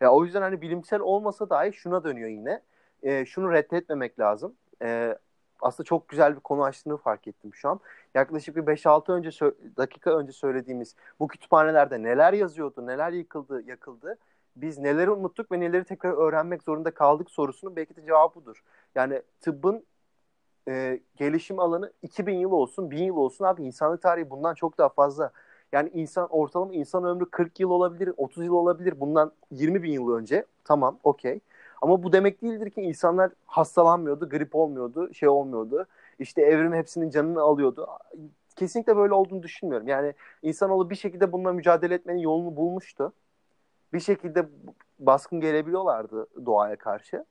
Ya 0.01 0.11
o 0.13 0.25
yüzden 0.25 0.41
hani 0.41 0.61
bilimsel 0.61 0.99
olmasa 0.99 1.49
dahi 1.49 1.73
şuna 1.73 2.03
dönüyor 2.03 2.29
yine. 2.29 2.61
E, 3.03 3.25
şunu 3.25 3.51
reddetmemek 3.51 4.19
lazım. 4.19 4.53
E, 4.81 5.17
aslında 5.61 5.85
çok 5.85 6.09
güzel 6.09 6.35
bir 6.35 6.39
konu 6.39 6.63
açtığını 6.63 6.97
fark 6.97 7.27
ettim 7.27 7.53
şu 7.53 7.69
an. 7.69 7.79
Yaklaşık 8.15 8.55
bir 8.55 8.65
5-6 8.65 9.11
önce 9.11 9.29
dakika 9.77 10.17
önce 10.17 10.31
söylediğimiz 10.31 10.95
bu 11.19 11.27
kütüphanelerde 11.27 12.03
neler 12.03 12.33
yazıyordu, 12.33 12.87
neler 12.87 13.11
yıkıldı, 13.11 13.63
yakıldı 13.67 14.17
biz 14.61 14.77
neleri 14.77 15.11
unuttuk 15.11 15.51
ve 15.51 15.59
neleri 15.59 15.83
tekrar 15.83 16.13
öğrenmek 16.13 16.63
zorunda 16.63 16.91
kaldık 16.91 17.31
sorusunun 17.31 17.75
belki 17.75 17.95
de 17.95 18.05
cevabı 18.05 18.35
budur. 18.35 18.63
Yani 18.95 19.21
tıbbın 19.41 19.85
e, 20.67 20.99
gelişim 21.15 21.59
alanı 21.59 21.91
2000 22.01 22.35
yıl 22.35 22.51
olsun, 22.51 22.91
1000 22.91 23.03
yıl 23.03 23.15
olsun 23.15 23.45
abi 23.45 23.63
insanlık 23.63 24.01
tarihi 24.01 24.29
bundan 24.29 24.53
çok 24.53 24.77
daha 24.77 24.89
fazla. 24.89 25.31
Yani 25.71 25.89
insan 25.93 26.27
ortalama 26.29 26.73
insan 26.73 27.03
ömrü 27.03 27.29
40 27.29 27.59
yıl 27.59 27.69
olabilir, 27.69 28.13
30 28.17 28.45
yıl 28.45 28.53
olabilir. 28.53 28.99
Bundan 28.99 29.31
20 29.51 29.83
bin 29.83 29.91
yıl 29.91 30.11
önce 30.13 30.45
tamam 30.63 30.99
okey. 31.03 31.39
Ama 31.81 32.03
bu 32.03 32.13
demek 32.13 32.41
değildir 32.41 32.69
ki 32.69 32.81
insanlar 32.81 33.31
hastalanmıyordu, 33.45 34.29
grip 34.29 34.55
olmuyordu, 34.55 35.13
şey 35.13 35.29
olmuyordu. 35.29 35.85
İşte 36.19 36.41
evrim 36.41 36.73
hepsinin 36.73 37.09
canını 37.09 37.41
alıyordu. 37.41 37.87
Kesinlikle 38.55 38.97
böyle 38.97 39.13
olduğunu 39.13 39.43
düşünmüyorum. 39.43 39.87
Yani 39.87 40.13
insanoğlu 40.41 40.89
bir 40.89 40.95
şekilde 40.95 41.31
bununla 41.31 41.53
mücadele 41.53 41.93
etmenin 41.93 42.19
yolunu 42.19 42.55
bulmuştu 42.55 43.13
bir 43.97 44.01
şekilde 44.01 44.49
baskın 44.99 45.39
gelebiliyorlardı 45.39 46.45
doğaya 46.45 46.75
karşı. 46.75 47.25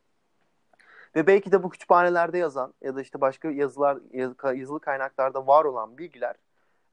Ve 1.16 1.26
belki 1.26 1.52
de 1.52 1.62
bu 1.62 1.70
kütüphanelerde 1.70 2.38
yazan 2.38 2.74
ya 2.82 2.96
da 2.96 3.00
işte 3.00 3.20
başka 3.20 3.50
yazılar 3.50 3.98
yazılı 4.54 4.80
kaynaklarda 4.80 5.46
var 5.46 5.64
olan 5.64 5.98
bilgiler 5.98 6.36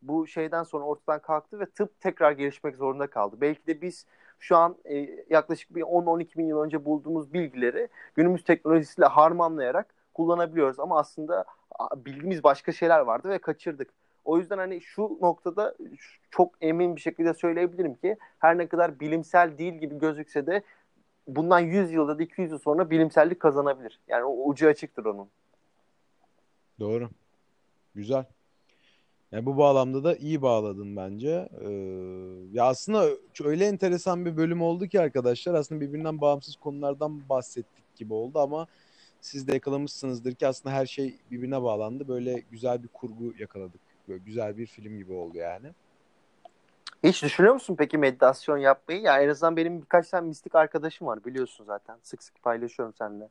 bu 0.01 0.27
şeyden 0.27 0.63
sonra 0.63 0.83
ortadan 0.83 1.19
kalktı 1.19 1.59
ve 1.59 1.65
tıp 1.65 1.99
tekrar 1.99 2.31
gelişmek 2.31 2.75
zorunda 2.75 3.07
kaldı. 3.07 3.35
Belki 3.41 3.67
de 3.67 3.81
biz 3.81 4.05
şu 4.39 4.57
an 4.57 4.77
e, 4.85 4.95
yaklaşık 5.29 5.75
bir 5.75 5.81
10-12 5.81 6.37
bin 6.37 6.45
yıl 6.45 6.61
önce 6.61 6.85
bulduğumuz 6.85 7.33
bilgileri 7.33 7.87
günümüz 8.15 8.43
teknolojisiyle 8.43 9.07
harmanlayarak 9.07 9.93
kullanabiliyoruz. 10.13 10.79
Ama 10.79 10.99
aslında 10.99 11.45
bildiğimiz 11.95 12.43
başka 12.43 12.71
şeyler 12.71 12.99
vardı 12.99 13.29
ve 13.29 13.37
kaçırdık. 13.37 13.89
O 14.25 14.37
yüzden 14.37 14.57
hani 14.57 14.81
şu 14.81 15.17
noktada 15.21 15.75
çok 16.31 16.55
emin 16.61 16.95
bir 16.95 17.01
şekilde 17.01 17.33
söyleyebilirim 17.33 17.95
ki 17.95 18.17
her 18.39 18.57
ne 18.57 18.67
kadar 18.67 18.99
bilimsel 18.99 19.57
değil 19.57 19.73
gibi 19.73 19.99
gözükse 19.99 20.47
de 20.47 20.63
bundan 21.27 21.59
100 21.59 21.91
yılda 21.91 22.19
da 22.19 22.23
200 22.23 22.51
yıl 22.51 22.59
sonra 22.59 22.89
bilimsellik 22.89 23.39
kazanabilir. 23.39 23.99
Yani 24.07 24.23
o 24.23 24.49
ucu 24.49 24.67
açıktır 24.67 25.05
onun. 25.05 25.27
Doğru. 26.79 27.09
Güzel. 27.95 28.25
Yani 29.31 29.45
bu 29.45 29.57
bağlamda 29.57 30.03
da 30.03 30.15
iyi 30.15 30.41
bağladın 30.41 30.95
bence. 30.95 31.49
Ee, 31.61 31.71
ya 32.51 32.65
aslında 32.65 33.05
öyle 33.43 33.65
enteresan 33.65 34.25
bir 34.25 34.37
bölüm 34.37 34.61
oldu 34.61 34.87
ki 34.87 35.01
arkadaşlar 35.01 35.53
aslında 35.53 35.81
birbirinden 35.81 36.21
bağımsız 36.21 36.55
konulardan 36.55 37.29
bahsettik 37.29 37.95
gibi 37.95 38.13
oldu 38.13 38.39
ama 38.39 38.67
siz 39.21 39.47
de 39.47 39.53
yakalamışsınızdır 39.53 40.35
ki 40.35 40.47
aslında 40.47 40.75
her 40.75 40.85
şey 40.85 41.19
birbirine 41.31 41.63
bağlandı. 41.63 42.07
Böyle 42.07 42.43
güzel 42.51 42.83
bir 42.83 42.87
kurgu 42.87 43.33
yakaladık. 43.39 43.81
Böyle 44.07 44.23
güzel 44.23 44.57
bir 44.57 44.65
film 44.65 44.97
gibi 44.97 45.13
oldu 45.13 45.37
yani. 45.37 45.67
Hiç 47.03 47.23
düşünüyor 47.23 47.53
musun 47.53 47.75
peki 47.79 47.97
meditasyon 47.97 48.57
yapmayı? 48.57 49.01
Ya 49.01 49.21
en 49.21 49.29
azından 49.29 49.57
benim 49.57 49.81
birkaç 49.81 50.09
tane 50.09 50.27
mistik 50.27 50.55
arkadaşım 50.55 51.07
var 51.07 51.25
biliyorsun 51.25 51.65
zaten. 51.65 51.97
Sık 52.03 52.23
sık 52.23 52.43
paylaşıyorum 52.43 52.95
seninle. 52.97 53.29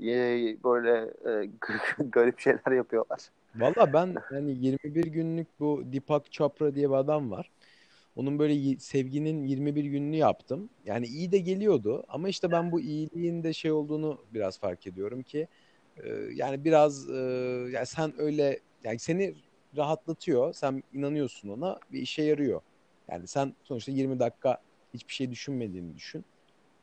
Ee, 0.00 0.56
böyle 0.64 1.14
e, 1.30 1.50
garip 2.12 2.40
şeyler 2.40 2.72
yapıyorlar. 2.72 3.20
Valla 3.54 3.92
ben 3.92 4.14
yani 4.32 4.50
21 4.50 5.04
günlük 5.04 5.46
bu 5.60 5.82
Deepak 5.84 6.32
Chopra 6.32 6.74
diye 6.74 6.88
bir 6.88 6.94
adam 6.94 7.30
var. 7.30 7.50
Onun 8.16 8.38
böyle 8.38 8.78
sevginin 8.78 9.44
21 9.44 9.84
gününü 9.84 10.16
yaptım. 10.16 10.70
Yani 10.84 11.06
iyi 11.06 11.32
de 11.32 11.38
geliyordu 11.38 12.04
ama 12.08 12.28
işte 12.28 12.50
ben 12.50 12.72
bu 12.72 12.80
iyiliğin 12.80 13.42
de 13.42 13.52
şey 13.52 13.72
olduğunu 13.72 14.18
biraz 14.34 14.58
fark 14.58 14.86
ediyorum 14.86 15.22
ki 15.22 15.48
e, 15.96 16.08
yani 16.34 16.64
biraz 16.64 17.10
e, 17.10 17.14
yani 17.72 17.86
sen 17.86 18.12
öyle 18.18 18.60
yani 18.84 18.98
seni 18.98 19.34
rahatlatıyor. 19.78 20.52
Sen 20.52 20.82
inanıyorsun 20.92 21.48
ona 21.48 21.78
bir 21.92 22.00
işe 22.00 22.22
yarıyor. 22.22 22.60
Yani 23.10 23.26
sen 23.26 23.54
sonuçta 23.62 23.92
20 23.92 24.18
dakika 24.20 24.58
hiçbir 24.94 25.14
şey 25.14 25.30
düşünmediğini 25.30 25.96
düşün. 25.96 26.24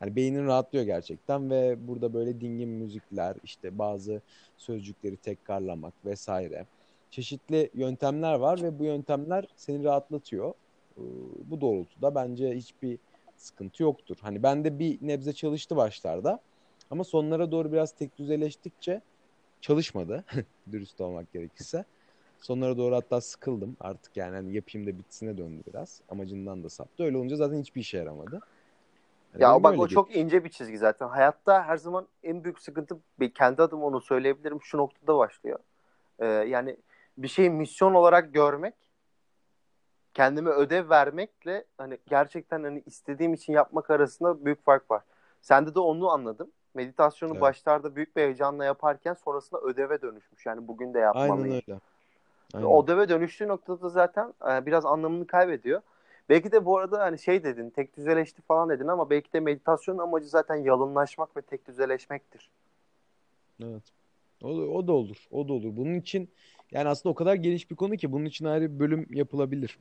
Yani 0.01 0.15
beynin 0.15 0.45
rahatlıyor 0.45 0.85
gerçekten 0.85 1.49
ve 1.49 1.87
burada 1.87 2.13
böyle 2.13 2.41
dingin 2.41 2.69
müzikler, 2.69 3.35
işte 3.43 3.77
bazı 3.77 4.21
sözcükleri 4.57 5.17
tekrarlamak 5.17 5.93
vesaire. 6.05 6.65
Çeşitli 7.11 7.69
yöntemler 7.73 8.33
var 8.33 8.61
ve 8.63 8.79
bu 8.79 8.83
yöntemler 8.85 9.47
seni 9.55 9.83
rahatlatıyor. 9.83 10.53
Ee, 10.97 11.01
bu 11.45 11.61
doğrultuda 11.61 12.15
bence 12.15 12.55
hiçbir 12.55 12.97
sıkıntı 13.37 13.83
yoktur. 13.83 14.17
Hani 14.21 14.43
bende 14.43 14.79
bir 14.79 14.97
nebze 15.01 15.33
çalıştı 15.33 15.75
başlarda 15.75 16.39
ama 16.89 17.03
sonlara 17.03 17.51
doğru 17.51 17.71
biraz 17.71 17.91
tek 17.91 18.17
düzeleştikçe 18.17 19.01
çalışmadı. 19.61 20.25
Dürüst 20.71 21.01
olmak 21.01 21.33
gerekirse. 21.33 21.85
Sonlara 22.45 22.77
doğru 22.77 22.95
hatta 22.95 23.21
sıkıldım 23.21 23.77
artık 23.79 24.17
yani 24.17 24.35
hani 24.35 24.53
yapayım 24.53 24.87
da 24.87 24.97
bitsine 24.97 25.37
döndü 25.37 25.63
biraz. 25.67 26.01
Amacından 26.09 26.63
da 26.63 26.69
saptı. 26.69 27.03
Öyle 27.03 27.17
olunca 27.17 27.35
zaten 27.35 27.59
hiçbir 27.59 27.81
işe 27.81 27.97
yaramadı. 27.97 28.41
Yani 29.33 29.41
ya 29.43 29.63
bak 29.63 29.73
o 29.73 29.81
geçti. 29.81 29.93
çok 29.93 30.15
ince 30.15 30.43
bir 30.43 30.49
çizgi 30.49 30.77
zaten. 30.77 31.07
Hayatta 31.07 31.63
her 31.63 31.77
zaman 31.77 32.07
en 32.23 32.43
büyük 32.43 32.59
sıkıntı 32.59 32.97
kendi 33.35 33.61
adım 33.61 33.83
onu 33.83 34.01
söyleyebilirim 34.01 34.61
şu 34.61 34.77
noktada 34.77 35.17
başlıyor. 35.17 35.59
Ee, 36.19 36.25
yani 36.25 36.77
bir 37.17 37.27
şeyi 37.27 37.49
misyon 37.49 37.93
olarak 37.93 38.33
görmek 38.33 38.75
kendime 40.13 40.49
ödev 40.49 40.89
vermekle 40.89 41.65
hani 41.77 41.97
gerçekten 42.07 42.63
hani 42.63 42.83
istediğim 42.85 43.33
için 43.33 43.53
yapmak 43.53 43.89
arasında 43.89 44.45
büyük 44.45 44.63
fark 44.63 44.91
var. 44.91 45.01
Sende 45.41 45.75
de 45.75 45.79
onu 45.79 46.09
anladım. 46.09 46.51
Meditasyonu 46.73 47.31
Evet. 47.31 47.41
başlarda 47.41 47.95
büyük 47.95 48.15
bir 48.15 48.21
heyecanla 48.21 48.65
yaparken 48.65 49.13
sonrasında 49.13 49.61
ödeve 49.61 50.01
dönüşmüş. 50.01 50.45
Yani 50.45 50.67
bugün 50.67 50.93
de 50.93 50.99
yapmalıyım. 50.99 51.41
Aynen 51.41 51.61
öyle. 51.67 51.79
Aynen. 52.53 52.65
O 52.65 52.83
ödeve 52.83 53.09
dönüştüğü 53.09 53.47
noktada 53.47 53.89
zaten 53.89 54.33
e, 54.51 54.65
biraz 54.65 54.85
anlamını 54.85 55.27
kaybediyor. 55.27 55.81
Belki 56.29 56.51
de 56.51 56.65
bu 56.65 56.77
arada 56.77 56.99
hani 56.99 57.19
şey 57.19 57.43
dedin, 57.43 57.69
tek 57.69 57.97
düzeleşti 57.97 58.41
falan 58.41 58.69
dedin 58.69 58.87
ama 58.87 59.09
belki 59.09 59.33
de 59.33 59.39
meditasyonun 59.39 59.99
amacı 59.99 60.27
zaten 60.27 60.55
yalınlaşmak 60.55 61.37
ve 61.37 61.41
tek 61.41 61.67
düzeleşmektir. 61.67 62.49
Evet. 63.63 63.83
O, 64.43 64.47
o 64.47 64.87
da 64.87 64.93
olur. 64.93 65.27
O 65.31 65.47
da 65.47 65.53
olur. 65.53 65.77
Bunun 65.77 65.95
için 65.95 66.29
yani 66.71 66.89
aslında 66.89 67.11
o 67.13 67.15
kadar 67.15 67.35
geniş 67.35 67.71
bir 67.71 67.75
konu 67.75 67.97
ki 67.97 68.11
bunun 68.11 68.25
için 68.25 68.45
ayrı 68.45 68.73
bir 68.73 68.79
bölüm 68.79 69.07
yapılabilir. 69.09 69.79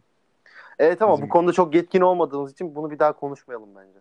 Evet 0.79 1.03
ama 1.03 1.13
Bizim- 1.13 1.27
bu 1.27 1.33
konuda 1.33 1.53
çok 1.53 1.75
yetkin 1.75 2.01
olmadığımız 2.01 2.53
için 2.53 2.75
bunu 2.75 2.91
bir 2.91 2.99
daha 2.99 3.13
konuşmayalım 3.13 3.69
bence. 3.77 3.99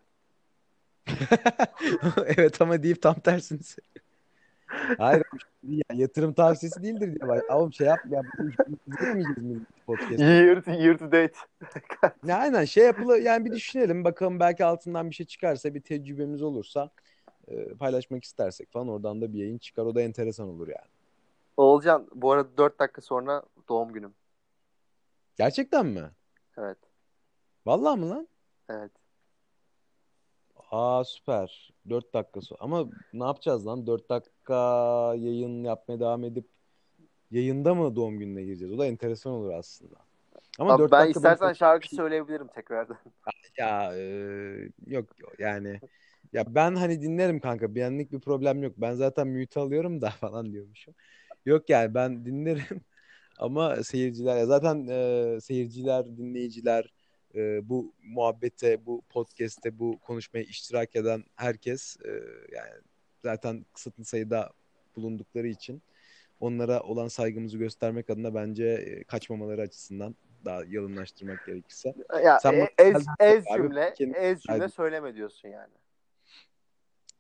Evet 2.38 2.62
ama 2.62 2.84
deyip 2.84 3.02
tam 3.02 3.16
tersini. 3.16 3.60
Hayır 4.98 5.24
ya, 5.64 5.84
yatırım 5.94 6.34
tavsiyesi 6.34 6.84
değildir 6.84 7.08
diye 7.20 7.30
bak. 7.30 7.44
Oğlum 7.52 7.74
şey 7.74 7.88
yap 7.88 8.00
ya 8.10 8.22
mi 9.38 9.62
podcast? 9.86 10.20
Year 10.20 10.62
to, 10.62 10.72
year 10.72 10.98
to 10.98 11.06
date. 11.06 11.34
Ya 12.26 12.38
aynen 12.38 12.66
şey 12.66 12.86
yapılı 12.86 13.20
yani 13.20 13.46
bir 13.46 13.52
düşünelim 13.52 14.04
bakalım 14.04 14.40
belki 14.40 14.66
altından 14.66 15.10
bir 15.10 15.16
şey 15.16 15.26
çıkarsa 15.26 15.74
bir 15.74 15.82
tecrübemiz 15.82 16.42
olursa 16.42 16.90
e, 17.48 17.74
paylaşmak 17.74 18.24
istersek 18.24 18.72
falan 18.72 18.88
oradan 18.88 19.22
da 19.22 19.34
bir 19.34 19.40
yayın 19.40 19.58
çıkar 19.58 19.86
o 19.86 19.96
da 19.96 20.02
enteresan 20.02 20.48
olur 20.48 20.68
yani. 20.68 20.90
Oğulcan 21.58 22.08
bu 22.16 22.32
arada 22.32 22.58
4 22.58 22.80
dakika 22.80 23.02
sonra 23.02 23.44
doğum 23.70 23.94
günüm. 23.94 24.14
Gerçekten 25.36 25.86
mi? 25.86 26.12
Evet. 26.58 26.78
Vallahi 27.66 28.00
mı 28.00 28.10
lan? 28.10 28.28
Evet. 28.70 28.92
Aa 30.74 31.04
süper. 31.04 31.74
4 31.90 32.14
dakika 32.14 32.42
sonra. 32.42 32.60
Ama 32.62 32.86
ne 33.14 33.24
yapacağız 33.24 33.68
lan? 33.68 33.88
4 33.88 34.10
dakika 34.10 34.56
yayın 35.16 35.64
yapmaya 35.64 36.00
devam 36.00 36.24
edip 36.24 36.46
yayında 37.32 37.76
mı 37.76 37.96
doğum 37.96 38.20
gününe 38.20 38.44
gireceğiz? 38.44 38.74
O 38.74 38.78
da 38.78 38.86
enteresan 38.86 39.34
olur 39.34 39.54
aslında. 39.54 39.96
Ama 40.60 40.74
Abi 40.74 40.82
4 40.82 40.92
ben 40.92 41.00
dakika 41.00 41.20
istersen 41.20 41.48
çok- 41.48 41.58
şarkı 41.58 41.96
söyleyebilirim 41.96 42.48
tekrardan. 42.48 42.98
Ya 43.58 43.96
e, 43.96 44.04
yok 44.88 45.06
yani 45.40 45.80
ya 46.34 46.56
ben 46.56 46.76
hani 46.76 47.02
dinlerim 47.02 47.40
kanka 47.40 47.76
benlik 47.76 48.12
bir 48.12 48.20
problem 48.20 48.64
yok. 48.64 48.74
Ben 48.78 48.94
zaten 48.94 49.28
mute 49.28 49.60
alıyorum 49.60 50.02
da 50.02 50.10
falan 50.20 50.52
diyormuşum. 50.54 50.96
Yok 51.46 51.70
yani 51.70 51.94
ben 51.94 52.26
dinlerim 52.26 52.82
ama 53.40 53.84
seyirciler 53.84 54.38
ya 54.38 54.46
zaten 54.46 54.88
e, 54.88 55.38
seyirciler, 55.42 56.18
dinleyiciler 56.18 56.94
e, 57.36 57.70
bu 57.70 57.94
muhabbete, 58.04 58.86
bu 58.86 59.02
podcast'te, 59.10 59.80
bu 59.80 60.00
konuşmaya 60.00 60.44
iştirak 60.44 60.96
eden 60.96 61.24
herkes 61.36 61.98
e, 62.06 62.10
yani 62.56 62.82
zaten 63.20 63.66
kısıtlı 63.74 64.06
sayıda 64.06 64.52
bulundukları 64.96 65.48
için 65.48 65.82
onlara 66.40 66.82
olan 66.82 67.08
saygımızı 67.08 67.58
göstermek 67.58 68.10
adına 68.10 68.36
bence 68.36 68.66
e, 68.66 69.04
kaçmamaları 69.04 69.62
açısından 69.62 70.16
daha 70.46 70.64
yalınlaştırmak 70.68 71.46
gerekirse. 71.46 71.94
Ya 72.24 72.40
Sen 72.40 72.54
e- 72.54 72.70
ez, 72.78 73.06
ez 73.20 73.46
Abi, 73.48 73.62
cümle, 73.62 73.94
kendi- 73.94 74.18
ez 74.18 74.42
cümle 74.42 74.62
Hadi. 74.62 74.72
söyleme 74.72 75.16
diyorsun 75.16 75.50
yani. 75.50 75.74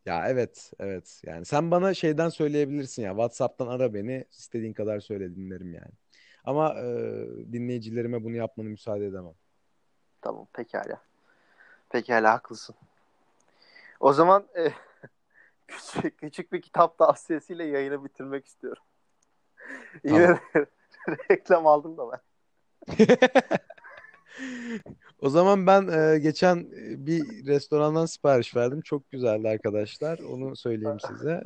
Ya 0.05 0.29
evet, 0.29 0.71
evet. 0.79 1.21
Yani 1.25 1.45
sen 1.45 1.71
bana 1.71 1.93
şeyden 1.93 2.29
söyleyebilirsin 2.29 3.03
ya. 3.03 3.09
WhatsApp'tan 3.11 3.67
ara 3.67 3.93
beni, 3.93 4.25
istediğin 4.31 4.73
kadar 4.73 4.99
söyle 4.99 5.35
dinlerim 5.35 5.73
yani. 5.73 5.91
Ama 6.43 6.75
e, 6.79 6.85
dinleyicilerime 7.53 8.23
bunu 8.23 8.35
yapmanı 8.35 8.69
müsaade 8.69 9.05
edemem. 9.05 9.33
Tamam 10.23 10.47
pekala. 10.53 11.01
Pekala 11.89 12.33
haklısın. 12.33 12.75
O 13.99 14.13
zaman 14.13 14.45
e, 14.57 14.67
küçük, 15.67 16.17
küçük 16.17 16.51
bir 16.53 16.61
kitap 16.61 16.97
tavsiyesiyle 16.97 17.63
yayını 17.63 18.05
bitirmek 18.05 18.45
istiyorum. 18.45 18.83
Yine 20.03 20.27
de 20.27 20.39
reklam 21.31 21.67
aldım 21.67 21.97
da 21.97 22.11
ben. 22.11 22.19
O 25.21 25.29
zaman 25.29 25.67
ben 25.67 25.87
e, 25.87 26.19
geçen 26.19 26.57
e, 26.57 27.05
bir 27.05 27.45
restorandan 27.45 28.05
sipariş 28.05 28.55
verdim. 28.55 28.81
Çok 28.81 29.11
güzeldi 29.11 29.49
arkadaşlar. 29.49 30.19
Onu 30.19 30.55
söyleyeyim 30.55 30.99
size. 31.07 31.43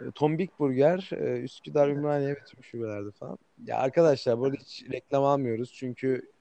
E, 0.00 0.10
Tombik 0.14 0.58
Burger, 0.58 1.10
e, 1.12 1.40
Üsküdar, 1.40 1.88
Ümraniye 1.88 2.30
ve 2.30 2.44
tüm 2.44 2.64
şubelerde 2.64 3.10
falan. 3.10 3.38
Ya 3.66 3.78
arkadaşlar 3.78 4.38
burada 4.38 4.56
hiç 4.56 4.84
reklam 4.92 5.24
almıyoruz. 5.24 5.72
Çünkü 5.72 6.32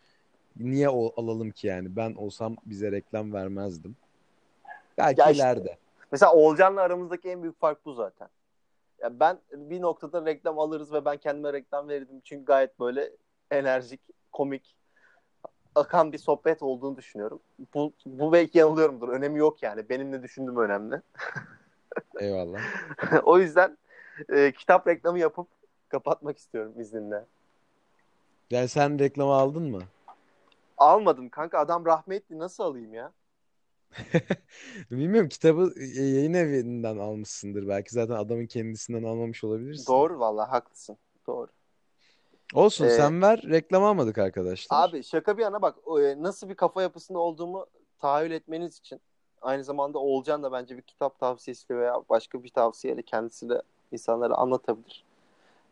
niye 0.60 0.90
o, 0.90 1.22
alalım 1.22 1.52
ki 1.52 1.68
yani? 1.68 1.96
Ben 1.96 2.14
olsam 2.14 2.56
bize 2.66 2.92
reklam 2.92 3.34
vermezdim. 3.34 3.96
Belki 4.98 5.22
Ya 5.22 5.30
işte- 5.30 5.44
ileride. 5.44 5.78
Mesela 6.12 6.34
Oğulcan'la 6.34 6.82
aramızdaki 6.82 7.30
en 7.30 7.42
büyük 7.42 7.60
fark 7.60 7.86
bu 7.86 7.94
zaten. 7.94 8.28
Ya 9.02 9.20
ben 9.20 9.38
bir 9.54 9.82
noktada 9.82 10.26
reklam 10.26 10.60
alırız 10.60 10.94
ve 10.94 11.06
ben 11.06 11.18
kendime 11.18 11.54
reklam 11.54 11.88
verirdim. 11.90 12.22
Çünkü 12.24 12.46
gayet 12.46 12.80
böyle 12.80 13.12
enerjik, 13.52 14.02
komik, 14.32 14.76
akan 15.76 16.12
bir 16.12 16.18
sohbet 16.18 16.62
olduğunu 16.64 16.98
düşünüyorum. 16.98 17.40
Bu, 17.74 17.94
bu 18.06 18.34
belki 18.34 18.58
yanılıyorumdur. 18.58 19.10
Önemi 19.10 19.40
yok 19.40 19.64
yani. 19.64 19.90
Benim 19.90 20.12
ne 20.12 20.24
düşündüğüm 20.24 20.58
önemli. 20.58 21.02
Eyvallah. 22.20 22.60
o 23.24 23.40
yüzden 23.40 23.78
e, 24.30 24.52
kitap 24.52 24.88
reklamı 24.88 25.20
yapıp 25.20 25.48
kapatmak 25.90 26.38
istiyorum 26.38 26.74
izninle. 26.78 27.26
Yani 28.52 28.68
sen 28.68 29.00
reklamı 29.00 29.34
aldın 29.34 29.72
mı? 29.72 29.82
Almadım 30.82 31.30
kanka. 31.30 31.60
Adam 31.60 31.86
rahmetli. 31.86 32.39
Nasıl 32.39 32.63
alayım 32.63 32.94
ya? 32.94 33.12
Bilmiyorum 34.91 35.30
kitabı 35.30 35.74
e, 35.78 36.02
yayın 36.02 36.34
evinden 36.34 36.98
almışsındır. 36.98 37.67
Belki 37.67 37.91
zaten 37.91 38.15
adamın 38.15 38.46
kendisinden 38.46 39.04
almamış 39.04 39.44
olabilirsin. 39.44 39.94
Doğru 39.94 40.20
vallahi 40.20 40.50
haklısın. 40.50 40.98
Doğru. 41.28 41.48
Olsun 42.54 42.86
Ee, 42.86 42.89
sen 42.89 43.22
ver 43.22 43.41
reklam 43.50 43.84
almadık 43.84 44.17
arkadaşlar. 44.17 44.78
Abi 44.84 45.04
şaka 45.04 45.38
bir 45.38 45.44
yana 45.44 45.62
bak 45.62 45.76
e, 46.02 46.24
nasıl 46.24 46.50
bir 46.50 46.56
kafa 46.56 46.82
yapısında 46.82 47.20
olduğumu 47.20 47.65
tahayyül 48.00 48.32
etmeniz 48.32 48.78
için 48.78 49.02
aynı 49.41 49.63
zamanda 49.63 50.00
Oğulcan 50.00 50.44
da 50.44 50.52
bence 50.52 50.78
bir 50.78 50.82
kitap 50.82 51.20
tavsiyesi 51.20 51.78
veya 51.78 51.96
başka 52.10 52.44
bir 52.44 52.50
tavsiyeyle 52.50 53.02
kendisi 53.02 53.50
de 53.50 53.62
insanlara 53.91 54.34
anlatabilir. 54.34 55.04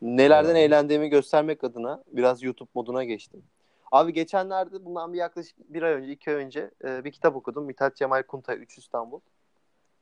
Nelerden 0.01 0.55
Evet. 0.55 0.67
eğlendiğimi 0.67 1.09
göstermek 1.09 1.63
adına 1.63 2.03
biraz 2.07 2.43
YouTube 2.43 2.69
moduna 2.75 3.03
geçtim. 3.03 3.43
Abi 3.91 4.13
geçenlerde 4.13 4.85
bundan 4.85 5.13
bir 5.13 5.17
yaklaşık 5.17 5.73
bir 5.73 5.83
ay 5.83 5.93
önce, 5.93 6.11
iki 6.11 6.29
ay 6.31 6.35
önce 6.35 6.71
e, 6.83 7.03
bir 7.03 7.11
kitap 7.11 7.35
okudum. 7.35 7.65
Mithat 7.65 7.95
Cemal 7.95 8.23
Kuntay, 8.23 8.57
Üç 8.57 8.77
İstanbul. 8.77 9.19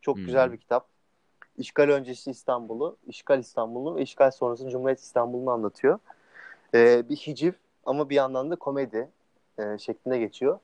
Çok 0.01 0.15
Hmm. 0.17 0.25
güzel 0.25 0.51
bir 0.51 0.57
kitap. 0.57 0.87
İşgal 1.57 1.89
öncesi 1.89 2.31
İstanbul'u, 2.31 2.97
işgal 3.07 3.39
İstanbul'u 3.39 3.95
ve 3.95 4.01
işgal 4.01 4.31
sonrası 4.31 4.69
Cumhuriyet 4.69 4.99
İstanbul'unu 4.99 5.51
anlatıyor. 5.51 5.99
E, 6.73 7.09
bir 7.09 7.15
hiciv 7.15 7.53
ama 7.85 8.09
bir 8.09 8.15
yandan 8.15 8.51
da 8.51 8.55
komedi 8.55 9.09
e, 9.59 9.77
şeklinde 9.77 10.17
geçiyor. 10.19 10.59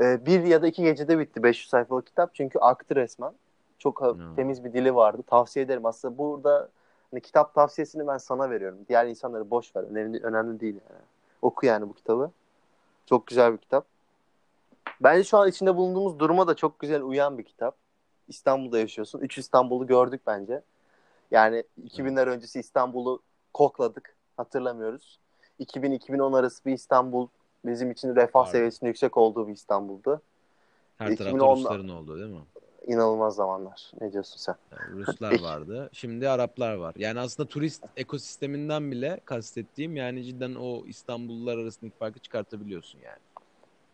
E, 0.00 0.26
bir 0.26 0.44
ya 0.44 0.62
da 0.62 0.66
iki 0.66 0.82
gecede 0.82 1.18
bitti 1.18 1.42
500 1.42 1.70
sayfalık 1.70 2.06
kitap 2.06 2.34
çünkü 2.34 2.58
aktı 2.58 2.96
resmen. 2.96 3.32
Çok 3.78 4.00
Hmm. 4.00 4.34
temiz 4.36 4.64
bir 4.64 4.72
dili 4.72 4.94
vardı. 4.94 5.22
Tavsiye 5.26 5.64
ederim. 5.64 5.86
Aslında 5.86 6.18
burada 6.18 6.68
hani 7.10 7.20
kitap 7.20 7.54
tavsiyesini 7.54 8.06
ben 8.06 8.18
sana 8.18 8.50
veriyorum. 8.50 8.78
Diğer 8.88 9.06
insanları 9.06 9.50
boş 9.50 9.76
ver. 9.76 9.82
Önemli, 9.82 10.20
önemli 10.22 10.60
değil 10.60 10.74
yani. 10.90 11.02
Oku 11.42 11.66
yani 11.66 11.88
bu 11.88 11.94
kitabı. 11.94 12.30
Çok 13.06 13.26
güzel 13.26 13.52
bir 13.52 13.58
kitap. 13.58 13.86
Bence 15.00 15.24
şu 15.24 15.38
an 15.38 15.48
içinde 15.48 15.76
bulunduğumuz 15.76 16.18
duruma 16.18 16.46
da 16.46 16.56
çok 16.56 16.78
güzel 16.78 17.02
uyan 17.02 17.38
bir 17.38 17.42
kitap. 17.42 17.76
İstanbul'da 18.28 18.78
yaşıyorsun. 18.78 19.20
Üç 19.20 19.38
İstanbul'u 19.38 19.86
gördük 19.86 20.20
bence. 20.26 20.62
Yani 21.30 21.64
2000'ler 21.84 22.26
öncesi 22.26 22.60
İstanbul'u 22.60 23.22
kokladık. 23.54 24.16
Hatırlamıyoruz. 24.36 25.18
2000-2010 25.60 26.38
arası 26.38 26.64
bir 26.64 26.72
İstanbul 26.72 27.28
bizim 27.64 27.90
için 27.90 28.16
refah 28.16 28.40
Vardı. 28.40 28.50
seviyesinin 28.50 28.88
yüksek 28.88 29.16
olduğu 29.16 29.48
bir 29.48 29.52
İstanbul'du. 29.52 30.22
Her 30.98 31.10
2010'da 31.10 31.16
tarafta 31.16 31.52
Rusların 31.56 31.88
olduğu 31.88 32.18
değil 32.18 32.30
mi? 32.30 32.40
İnanılmaz 32.86 33.34
zamanlar. 33.34 33.92
Ne 34.00 34.12
diyorsun 34.12 34.36
sen? 34.36 34.54
Yani 34.72 34.98
Ruslar 34.98 35.40
vardı. 35.42 35.90
Şimdi 35.92 36.28
Araplar 36.28 36.74
var. 36.74 36.94
Yani 36.98 37.20
aslında 37.20 37.48
turist 37.48 37.84
ekosisteminden 37.96 38.90
bile 38.90 39.20
kastettiğim 39.24 39.96
yani 39.96 40.24
cidden 40.24 40.54
o 40.54 40.86
İstanbullular 40.86 41.58
arasındaki 41.58 41.96
farkı 41.98 42.18
çıkartabiliyorsun 42.18 42.98
yani. 42.98 43.18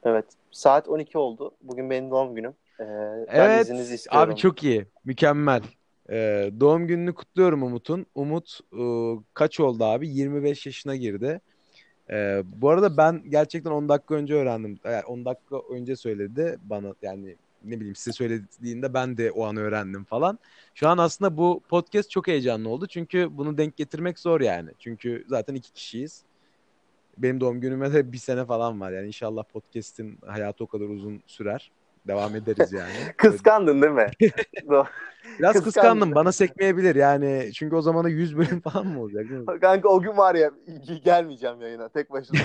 Evet. 0.04 0.24
Saat 0.50 0.88
12 0.88 1.18
oldu. 1.18 1.52
Bugün 1.62 1.90
benim 1.90 2.10
doğum 2.10 2.34
günüm. 2.34 2.54
Ee, 2.80 2.84
ben 2.84 3.50
Evet. 3.50 4.06
Abi 4.10 4.36
çok 4.36 4.64
iyi. 4.64 4.86
Mükemmel. 5.04 5.62
Ee, 6.10 6.50
doğum 6.60 6.86
gününü 6.86 7.14
kutluyorum 7.14 7.62
Umut'un. 7.62 8.06
Umut 8.14 8.60
e, 8.72 8.82
kaç 9.34 9.60
oldu 9.60 9.84
abi? 9.84 10.08
25 10.08 10.66
yaşına 10.66 10.96
girdi. 10.96 11.40
Ee, 12.10 12.42
bu 12.44 12.70
arada 12.70 12.96
ben 12.96 13.22
gerçekten 13.28 13.70
10 13.70 13.88
dakika 13.88 14.14
önce 14.14 14.34
öğrendim. 14.34 14.78
Yani 14.84 15.04
10 15.04 15.24
dakika 15.24 15.56
önce 15.70 15.96
söyledi 15.96 16.58
bana 16.64 16.94
yani 17.02 17.36
ne 17.64 17.76
bileyim 17.76 17.96
size 17.96 18.12
söylediğinde 18.12 18.94
ben 18.94 19.16
de 19.16 19.30
o 19.30 19.44
an 19.44 19.56
öğrendim 19.56 20.04
falan. 20.04 20.38
Şu 20.74 20.88
an 20.88 20.98
aslında 20.98 21.36
bu 21.36 21.62
podcast 21.68 22.10
çok 22.10 22.26
heyecanlı 22.26 22.68
oldu. 22.68 22.86
Çünkü 22.86 23.28
bunu 23.30 23.58
denk 23.58 23.76
getirmek 23.76 24.18
zor 24.18 24.40
yani. 24.40 24.70
Çünkü 24.78 25.24
zaten 25.28 25.54
iki 25.54 25.72
kişiyiz. 25.72 26.22
Benim 27.18 27.40
doğum 27.40 27.60
günüme 27.60 27.92
de 27.92 28.12
bir 28.12 28.18
sene 28.18 28.44
falan 28.44 28.80
var. 28.80 28.92
Yani 28.92 29.06
inşallah 29.06 29.44
podcast'in 29.44 30.18
hayatı 30.26 30.64
o 30.64 30.66
kadar 30.66 30.88
uzun 30.88 31.22
sürer. 31.26 31.70
Devam 32.06 32.36
ederiz 32.36 32.72
yani. 32.72 32.92
Kıskandın 33.16 33.82
değil 33.82 33.92
mi? 33.92 34.06
Biraz 35.38 35.52
kıskandım. 35.52 35.64
kıskandım. 35.64 36.14
Bana 36.14 36.32
sekmeyebilir 36.32 36.94
yani. 36.94 37.50
Çünkü 37.54 37.76
o 37.76 37.82
zamana 37.82 38.08
100 38.08 38.36
bölüm 38.36 38.60
falan 38.64 38.86
mı 38.86 39.00
olacak? 39.00 39.28
Değil 39.28 39.40
mi? 39.40 39.60
Kanka 39.60 39.88
o 39.88 40.00
gün 40.00 40.16
var 40.16 40.34
ya 40.34 40.50
gelmeyeceğim 41.04 41.60
yayına 41.60 41.88
tek 41.88 42.10
başına. 42.10 42.40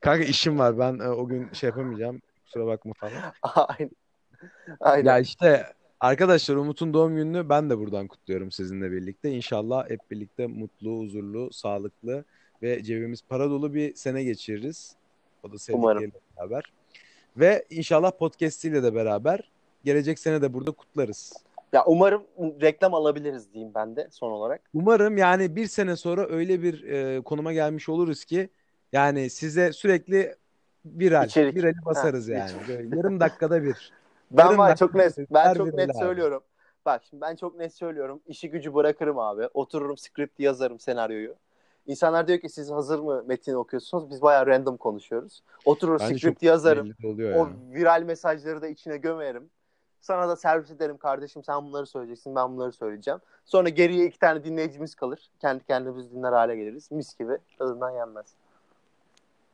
Kanka 0.00 0.24
işim 0.24 0.58
var. 0.58 0.78
Ben 0.78 0.98
e, 0.98 1.08
o 1.08 1.26
gün 1.26 1.52
şey 1.52 1.68
yapamayacağım. 1.68 2.20
Kusura 2.44 2.66
bakma 2.66 2.92
falan. 2.92 3.12
Aynen. 3.42 3.90
Aynen. 4.80 5.10
Ya 5.10 5.18
işte 5.18 5.66
arkadaşlar 6.00 6.56
Umut'un 6.56 6.94
doğum 6.94 7.16
gününü 7.16 7.48
ben 7.48 7.70
de 7.70 7.78
buradan 7.78 8.06
kutluyorum 8.06 8.50
sizinle 8.50 8.92
birlikte. 8.92 9.30
İnşallah 9.30 9.90
hep 9.90 10.00
birlikte 10.10 10.46
mutlu, 10.46 10.98
huzurlu, 10.98 11.52
sağlıklı 11.52 12.24
ve 12.62 12.82
cebimiz 12.82 13.22
para 13.28 13.50
dolu 13.50 13.74
bir 13.74 13.94
sene 13.94 14.24
geçiririz. 14.24 14.96
O 15.42 15.52
da 15.52 15.58
sevdikleriyle 15.58 16.12
beraber. 16.36 16.62
Ve 17.36 17.64
inşallah 17.70 18.10
podcast 18.10 18.64
ile 18.64 18.82
de 18.82 18.94
beraber 18.94 19.50
gelecek 19.84 20.18
sene 20.18 20.42
de 20.42 20.52
burada 20.54 20.70
kutlarız. 20.70 21.32
Ya 21.72 21.84
umarım 21.86 22.22
reklam 22.38 22.94
alabiliriz 22.94 23.52
diyeyim 23.52 23.74
ben 23.74 23.96
de 23.96 24.08
son 24.10 24.30
olarak. 24.30 24.60
Umarım 24.74 25.16
yani 25.16 25.56
bir 25.56 25.66
sene 25.66 25.96
sonra 25.96 26.26
öyle 26.28 26.62
bir 26.62 26.82
e, 26.82 27.20
konuma 27.20 27.52
gelmiş 27.52 27.88
oluruz 27.88 28.24
ki 28.24 28.48
yani 28.92 29.30
size 29.30 29.72
sürekli 29.72 30.36
viral, 30.84 31.26
İçerik. 31.26 31.56
virali 31.56 31.84
basarız 31.84 32.28
ha, 32.28 32.32
yani. 32.32 32.52
Böyle 32.68 32.96
yarım 32.96 33.20
dakikada 33.20 33.62
bir. 33.62 33.92
Ben 34.30 34.58
var 34.58 34.76
çok 34.76 34.94
net, 34.94 35.16
ben 35.30 35.54
çok 35.54 35.74
net 35.74 35.90
abi. 35.90 35.98
söylüyorum. 35.98 36.42
Bak 36.86 37.02
şimdi 37.10 37.20
ben 37.20 37.36
çok 37.36 37.56
net 37.58 37.74
söylüyorum. 37.74 38.20
İşi 38.26 38.50
gücü 38.50 38.74
bırakırım 38.74 39.18
abi. 39.18 39.48
Otururum 39.54 39.96
script 39.96 40.40
yazarım 40.40 40.80
senaryoyu. 40.80 41.34
İnsanlar 41.86 42.28
diyor 42.28 42.38
ki 42.38 42.48
siz 42.48 42.70
hazır 42.70 42.98
mı 42.98 43.24
metin 43.26 43.54
okuyorsunuz? 43.54 44.10
Biz 44.10 44.22
bayağı 44.22 44.46
random 44.46 44.76
konuşuyoruz. 44.76 45.42
Oturur 45.64 46.00
Bence 46.00 46.18
script 46.18 46.42
yazarım. 46.42 46.94
O 47.04 47.08
yani. 47.08 47.48
viral 47.74 48.02
mesajları 48.02 48.62
da 48.62 48.68
içine 48.68 48.96
gömerim. 48.96 49.50
Sana 50.00 50.28
da 50.28 50.36
servis 50.36 50.70
ederim 50.70 50.96
kardeşim 50.96 51.44
sen 51.44 51.66
bunları 51.66 51.86
söyleyeceksin 51.86 52.34
ben 52.36 52.52
bunları 52.52 52.72
söyleyeceğim. 52.72 53.20
Sonra 53.44 53.68
geriye 53.68 54.06
iki 54.06 54.18
tane 54.18 54.44
dinleyicimiz 54.44 54.94
kalır. 54.94 55.30
Kendi 55.40 55.64
kendimiz 55.64 56.12
dinler 56.12 56.32
hale 56.32 56.56
geliriz. 56.56 56.90
Mis 56.90 57.18
gibi 57.18 57.38
tadından 57.58 57.90
yenmez. 57.90 58.34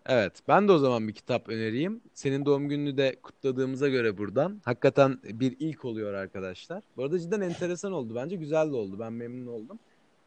Evet 0.08 0.32
ben 0.48 0.68
de 0.68 0.72
o 0.72 0.78
zaman 0.78 1.08
bir 1.08 1.12
kitap 1.12 1.48
önereyim. 1.48 2.00
Senin 2.14 2.44
doğum 2.44 2.68
gününü 2.68 2.96
de 2.96 3.16
kutladığımıza 3.22 3.88
göre 3.88 4.18
buradan. 4.18 4.60
Hakikaten 4.64 5.18
bir 5.24 5.56
ilk 5.58 5.84
oluyor 5.84 6.14
arkadaşlar. 6.14 6.82
Bu 6.96 7.04
arada 7.04 7.18
cidden 7.18 7.40
enteresan 7.40 7.92
oldu 7.92 8.14
bence. 8.14 8.36
Güzel 8.36 8.70
de 8.70 8.76
oldu. 8.76 8.96
Ben 8.98 9.12
memnun 9.12 9.46
oldum. 9.46 9.78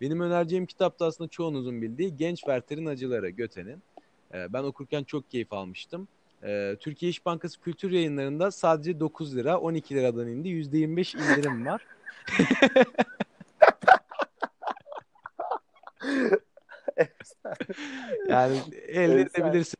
Benim 0.01 0.21
önereceğim 0.21 0.65
kitap 0.65 0.99
da 0.99 1.05
aslında 1.05 1.27
çoğunuzun 1.29 1.81
bildiği 1.81 2.17
Genç 2.17 2.39
Werther'in 2.39 2.85
Acıları 2.85 3.29
Göte'nin. 3.29 3.83
Ee, 4.33 4.53
ben 4.53 4.63
okurken 4.63 5.03
çok 5.03 5.31
keyif 5.31 5.53
almıştım. 5.53 6.07
Ee, 6.43 6.75
Türkiye 6.79 7.09
İş 7.09 7.25
Bankası 7.25 7.61
Kültür 7.61 7.91
Yayınları'nda 7.91 8.51
sadece 8.51 8.99
9 8.99 9.35
lira 9.35 9.57
12 9.59 9.95
liradan 9.95 10.27
indi. 10.27 10.47
%25 10.49 11.17
indirim 11.17 11.65
var. 11.65 11.85
yani 18.29 18.57
elde 18.87 19.21
edebilirsiniz. 19.21 19.75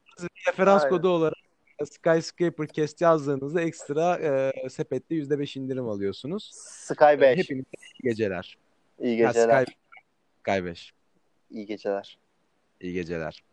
Referans 0.48 0.84
Aynen. 0.84 0.90
kodu 0.90 1.10
olarak 1.10 1.38
Skyscraper 1.86 2.68
Cast 2.68 3.02
yazdığınızda 3.02 3.62
ekstra 3.62 4.18
e, 4.18 4.70
sepette 4.70 5.16
%5 5.16 5.60
indirim 5.60 5.88
alıyorsunuz. 5.88 6.52
Sky 6.54 7.22
5. 7.22 7.38
Hepinize 7.38 7.66
iyi 8.04 8.10
geceler. 8.10 8.58
İyi 9.00 9.18
geceler. 9.18 9.54
Ha, 9.56 9.62
Sky, 9.62 9.74
Sky 10.42 10.66
5. 10.66 10.94
İyi 11.50 11.66
geceler. 11.66 12.18
İyi 12.82 12.94
geceler. 12.94 13.44